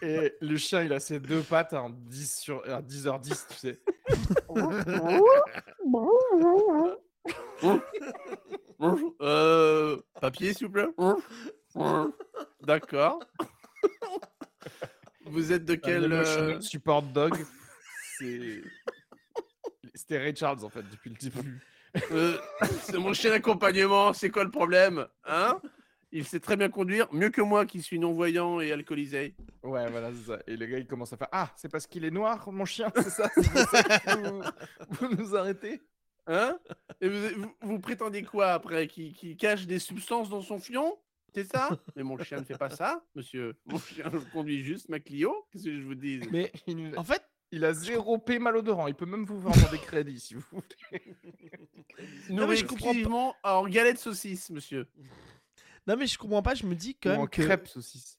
[0.00, 3.80] Et le chien, il a ses deux pattes en 10 sur à 10h10, tu sais.
[9.20, 10.88] Euh, papier, s'il vous plaît?
[12.62, 13.18] D'accord.
[15.30, 16.12] Vous êtes de quel.
[16.12, 17.34] Euh, support dog
[18.18, 18.62] C'est.
[19.94, 21.60] C'était Ray Charles en fait depuis le début.
[22.12, 22.38] euh,
[22.82, 25.60] c'est mon chien d'accompagnement, c'est quoi le problème Hein?
[26.12, 29.34] Il sait très bien conduire, mieux que moi qui suis non-voyant et alcoolisé.
[29.62, 30.38] Ouais, voilà, c'est ça.
[30.46, 32.92] Et le gars il commence à faire Ah, c'est parce qu'il est noir, mon chien,
[32.96, 33.30] c'est ça?
[34.18, 34.42] Vous,
[34.90, 35.80] vous nous arrêtez?
[36.26, 36.58] Hein?
[37.00, 38.86] Et vous, vous, vous prétendez quoi après?
[38.88, 40.98] Qu'il qu'il cache des substances dans son fion?
[41.34, 41.68] C'est ça?
[41.96, 43.56] Mais mon chien ne fait pas ça, monsieur.
[43.66, 45.34] Mon chien conduit juste ma Clio.
[45.52, 47.22] Qu'est-ce que je vous dis Mais il, en fait,
[47.52, 48.86] il a zéro P malodorant.
[48.88, 51.02] Il peut même vous vendre des crédits si vous voulez.
[52.30, 53.54] Nourri mais je comprends pas.
[53.58, 54.86] en galette saucisse, monsieur.
[55.86, 57.42] Non, mais je comprends pas, je me dis quand Ou même en que.
[57.42, 58.18] crêpes saucisses.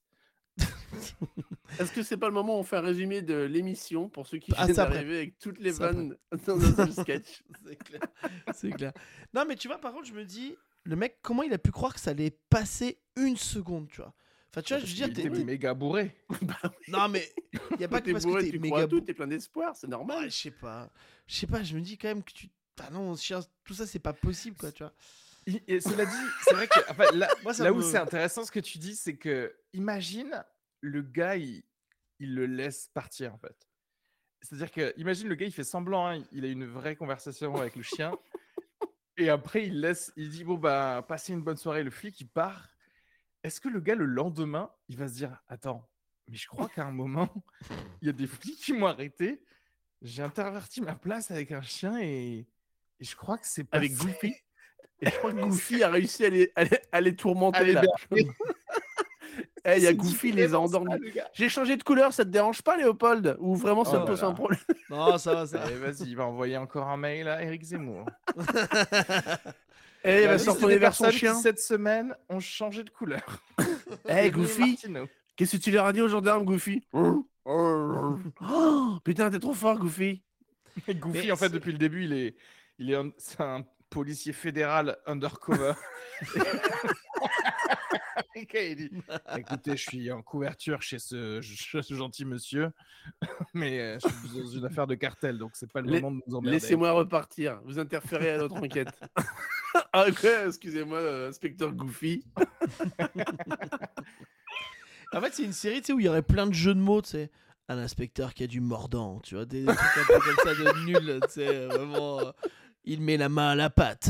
[1.79, 4.39] Est-ce que c'est pas le moment où on fait un résumé de l'émission pour ceux
[4.39, 7.43] qui Ah, viennent d'arriver avec toutes les vannes dans un seul sketch?
[7.65, 8.01] C'est clair.
[8.53, 8.91] C'est clair.
[9.33, 11.71] Non, mais tu vois, par contre, je me dis, le mec, comment il a pu
[11.71, 14.13] croire que ça allait passer une seconde, tu vois?
[14.49, 16.13] Enfin, tu vois, je veux dire, t'es- t'es- méga bourré.
[16.89, 18.83] non, mais il y a pas que T'es parce que bourré, t'es tu méga crois
[18.83, 20.29] à tout, bou- t'es plein d'espoir, c'est Ouais, normal.
[20.29, 20.91] je sais pas.
[21.27, 22.49] Je sais pas, je me dis quand même que tu.
[22.81, 24.93] Ah non, chien, tout ça, c'est pas possible, quoi, tu vois.
[25.67, 28.59] Et cela dit, c'est vrai que enfin, là, Moi, là où c'est intéressant ce que
[28.59, 30.43] tu dis, c'est que imagine
[30.81, 31.63] le gars, il,
[32.19, 33.55] il le laisse partir en fait.
[34.41, 37.75] C'est-à-dire que, imagine le gars, il fait semblant, hein, il a une vraie conversation avec
[37.75, 38.11] le chien,
[39.21, 42.27] et après il laisse, il dit bon bah passez une bonne soirée, le flic il
[42.27, 42.69] part.
[43.43, 45.87] Est-ce que le gars le lendemain, il va se dire attends,
[46.27, 47.29] mais je crois qu'à un moment,
[48.01, 49.43] il y a des flics qui m'ont arrêté,
[50.01, 52.47] j'ai interverti ma place avec un chien et,
[52.99, 54.33] et je crois que c'est pas Avec Goofy.
[55.03, 57.73] Et je crois que Goofy a réussi à les, à les, à les tourmenter.
[57.73, 57.81] Là.
[59.65, 60.91] Eh, il y a Goofy, les a endormis.
[61.33, 64.23] J'ai changé de couleur, ça te dérange pas, Léopold Ou vraiment ça Oh te pose
[64.23, 64.59] un problème
[64.89, 65.65] Non, ça va, ça va.
[65.65, 68.05] Allez, vas-y, il va envoyer encore un mail à Eric Zemmour.
[70.03, 71.35] Eh, il va se retourner vers son chien.
[71.35, 73.21] cette semaine, ont changé de couleur.
[74.09, 74.75] Eh, Goofy,
[75.35, 76.81] qu'est-ce que tu leur as dit aux gendarmes, Goofy
[77.45, 78.17] Oh,
[79.03, 80.23] Putain, t'es trop fort, Goofy.
[80.87, 82.35] Et Goofy, Mais en fait, depuis le début, il est,
[82.79, 85.73] il est, un- c'est un policier fédéral undercover.
[88.35, 88.91] Dit,
[89.37, 91.41] écoutez, je suis en couverture chez ce,
[91.81, 92.71] ce gentil monsieur,
[93.53, 96.21] mais euh, je suis dans une affaire de cartel, donc c'est pas le moment de
[96.27, 96.55] nous emmerder.
[96.57, 97.59] Laissez-moi repartir.
[97.65, 98.89] Vous interférez à notre enquête.
[99.93, 100.05] ah,
[100.45, 102.23] excusez-moi, euh, inspecteur Goofy.
[105.13, 106.79] En fait, c'est une série tu sais, où il y aurait plein de jeux de
[106.79, 107.31] mots, tu sais.
[107.67, 110.55] Un inspecteur qui a du mordant, tu vois, des, des trucs un peu comme ça
[110.55, 112.19] de nul, tu sais, vraiment.
[112.19, 112.31] euh,
[112.83, 114.09] il met la main à la pâte.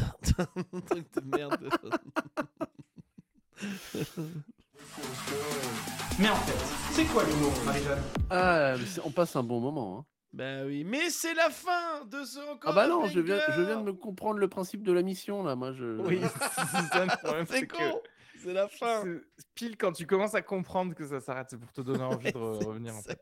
[0.74, 1.70] Un truc de merde.
[6.20, 8.02] Mais en fait, c'est quoi l'humour, Marie-Jeanne?
[8.30, 10.00] Ah, mais on passe un bon moment.
[10.00, 10.06] hein.
[10.34, 12.40] bah oui, mais c'est la fin de ce.
[12.64, 15.44] Ah bah non, je viens, je viens de me comprendre le principe de la mission
[15.44, 15.56] là.
[15.56, 16.00] Moi, je.
[16.02, 18.02] Oui, c'est ça le problème, C'est c'est que con,
[18.44, 19.04] c'est la fin.
[19.56, 22.38] pile quand tu commences à comprendre que ça s'arrête, c'est pour te donner envie de
[22.38, 22.96] revenir.
[22.96, 23.20] en fait.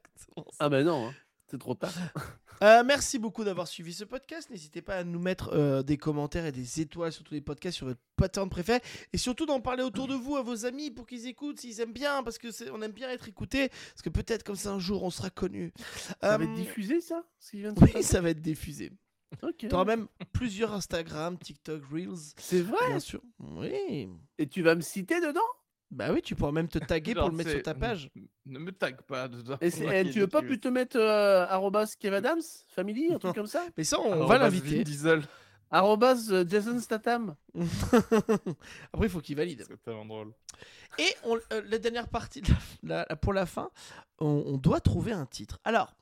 [0.60, 1.14] Ah bah non, hein,
[1.50, 1.92] c'est trop tard.
[2.62, 4.50] Euh, merci beaucoup d'avoir suivi ce podcast.
[4.50, 7.78] N'hésitez pas à nous mettre euh, des commentaires et des étoiles sur tous les podcasts
[7.78, 8.82] sur votre plateforme préférée.
[9.14, 11.94] Et surtout d'en parler autour de vous à vos amis pour qu'ils écoutent s'ils aiment
[11.94, 12.22] bien.
[12.22, 13.70] Parce que c'est- on aime bien être écouté.
[13.70, 15.72] Parce que peut-être comme ça un jour on sera connu.
[16.20, 18.30] Ça va Euh, être diffusé ça ce qui vient de se Oui, passer ça va
[18.32, 18.92] être diffusé.
[19.42, 19.56] Ok.
[19.60, 22.34] Tu auras même plusieurs Instagram, TikTok, Reels.
[22.36, 23.22] C'est vrai Bien sûr.
[23.40, 24.10] Oui.
[24.38, 25.40] Et tu vas me citer dedans?
[25.92, 28.12] Bah oui, tu pourras même te taguer pour le mettre sur ta page.
[28.46, 29.58] Ne me tag pas dedans.
[29.62, 33.48] Et ai tu veux pas plutôt mettre euh, arrobas Kev Adams Family, un truc comme
[33.48, 34.84] ça Mais ça, on Arrobas va l'inviter.
[34.84, 35.24] Diesel.
[35.72, 37.36] Arrobas euh, Jason Statham
[38.94, 39.64] Après, il faut qu'il valide.
[39.68, 40.34] C'est tellement drôle.
[40.98, 42.50] Et on- euh, la dernière partie, de
[42.84, 43.70] la- la- pour la fin,
[44.20, 45.60] on, on doit trouver un titre.
[45.64, 45.96] Alors,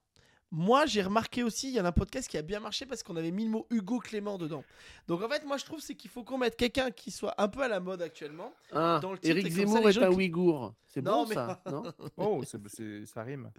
[0.51, 3.03] moi, j'ai remarqué aussi, il y en a un podcast qui a bien marché parce
[3.03, 4.63] qu'on avait mis le mot Hugo Clément dedans.
[5.07, 7.47] Donc, en fait, moi, je trouve c'est qu'il faut qu'on mette quelqu'un qui soit un
[7.49, 8.53] peu à la mode actuellement.
[8.71, 10.73] ah, Dans le titre, et Eric ça, Zemmour est un qui- Ouïghour.
[10.85, 11.83] C'est Non, bon mais- ça non
[12.15, 13.51] Oh, c'est, c'est- ça rime.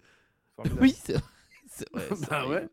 [0.55, 0.81] Formidable.
[0.81, 1.15] Oui, c'est
[1.67, 2.07] c'est vrai.
[2.15, 2.67] ça Bah ouais.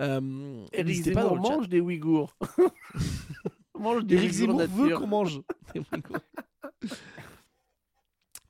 [0.00, 1.56] Euh, Eric pas dans Zemmour le chat.
[1.56, 2.36] mange des Ouïghours.
[3.78, 5.40] mange des Eric Ouïghours Zemmour veut qu'on mange.
[5.74, 6.18] des Ouïghours.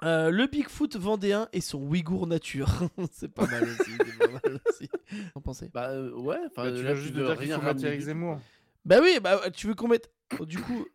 [0.03, 2.69] Euh, le Bigfoot vendéen et son Ouïghour nature.
[3.13, 3.93] c'est pas mal aussi.
[3.99, 4.89] C'est pas mal aussi.
[5.35, 7.61] Qu'en pensez Bah euh, ouais, enfin Bah, tu là, viens juste de dire qu'il rien
[7.61, 8.01] faut Eric.
[8.01, 8.41] Zemmour.
[8.85, 10.11] Bah oui, bah tu veux qu'on mette.
[10.41, 10.87] Du coup,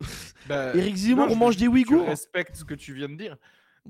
[0.48, 3.16] Bah, Eric Zemmour non, je- mange des Je Ouïghours respecte ce que tu viens de
[3.16, 3.36] dire.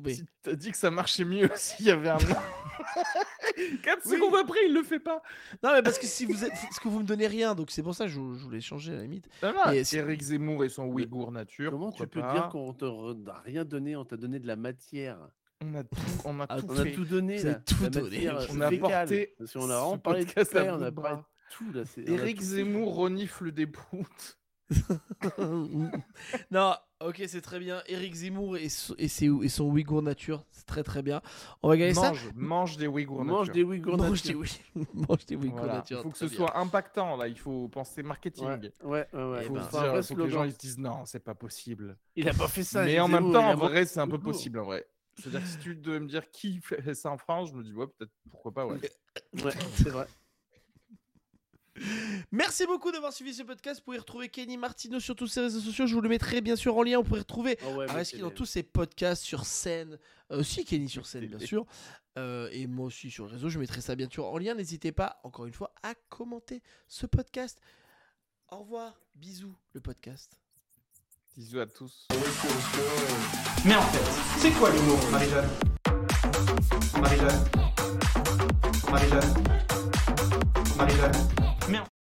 [0.05, 0.15] Oui.
[0.17, 2.19] Si t'as dit que ça marchait mieux s'il y avait un.
[2.19, 2.29] 4
[4.07, 4.13] Oui.
[4.17, 5.23] secondes après, il le fait pas.
[5.63, 6.53] Non, mais parce que si vous êtes.
[6.53, 8.93] Parce que vous me donnez rien, donc c'est pour ça que je, je voulais changer
[8.93, 9.29] à la limite.
[9.41, 9.75] Ça va.
[9.75, 11.71] Et c'est- Eric Zemmour et son Ouïghour nature.
[11.73, 14.57] Comment tu peux dire qu'on te re- n'a rien donné, on t'a donné de la
[14.57, 15.19] matière?
[15.61, 17.55] On a tout, on a Ah, tout on a tout donné là.
[17.57, 18.27] tout La donné.
[18.27, 21.73] matière On a porté Parce qu'on a vraiment parlé de on a parlé de tout
[21.73, 21.81] là.
[21.83, 22.41] on fait.
[22.41, 24.39] Zemmour renifle des proutes.
[26.51, 27.83] non, ok, c'est très bien.
[27.87, 31.21] Eric Zemmour et, so- et, ses- et son Ouïghour nature, c'est très très bien.
[31.63, 32.09] On va gagner ça.
[32.11, 33.25] Mange, mange des Ouïghours.
[33.25, 33.55] Mange nature.
[33.55, 34.41] des Ouïghours Mange des, nature.
[34.75, 34.85] oui.
[34.95, 35.75] Mange des Ouïghours Voilà.
[35.77, 35.99] nature.
[35.99, 36.37] Il faut que ce bien.
[36.37, 37.29] soit impactant là.
[37.29, 38.47] Il faut penser marketing.
[38.47, 39.39] Ouais, ouais, ouais.
[39.43, 41.35] Il faut, ben, dire- vrai faut que les gens ils se disent non, c'est pas
[41.35, 41.97] possible.
[42.17, 42.85] Il a pas fait ça.
[42.85, 44.87] Mais Eric en même temps, en vrai, c'est un peu possible en vrai.
[45.21, 47.73] C'est-à-dire que si tu devais me dire qui fait ça en France, je me dis
[47.73, 48.79] ouais, peut-être pourquoi pas, ouais.
[49.43, 50.07] Ouais, c'est vrai.
[52.33, 53.81] Merci beaucoup d'avoir suivi ce podcast.
[53.81, 55.87] Vous pouvez retrouver Kenny Martino sur tous ses réseaux sociaux.
[55.87, 56.99] Je vous le mettrai bien sûr en lien.
[56.99, 59.99] Vous pourrez retrouver ouais, Areski mettez dans tous ses podcasts sur scène.
[60.31, 61.67] Euh, aussi Kenny sur scène, bien sûr.
[62.19, 63.49] Euh, et moi aussi sur le réseau.
[63.49, 64.55] Je mettrai ça bien sûr en lien.
[64.55, 67.61] N'hésitez pas, encore une fois, à commenter ce podcast.
[68.51, 69.01] Au revoir.
[69.15, 70.39] Bisous, le podcast.
[71.37, 72.09] Bisous à tous.
[73.65, 75.78] Mais en fait, c'est quoi l'humour, Marie-Jeanne?
[77.01, 77.45] Marie-Jeanne
[78.91, 79.35] Marie-Jeanne
[80.77, 81.89] Marie-Jeanne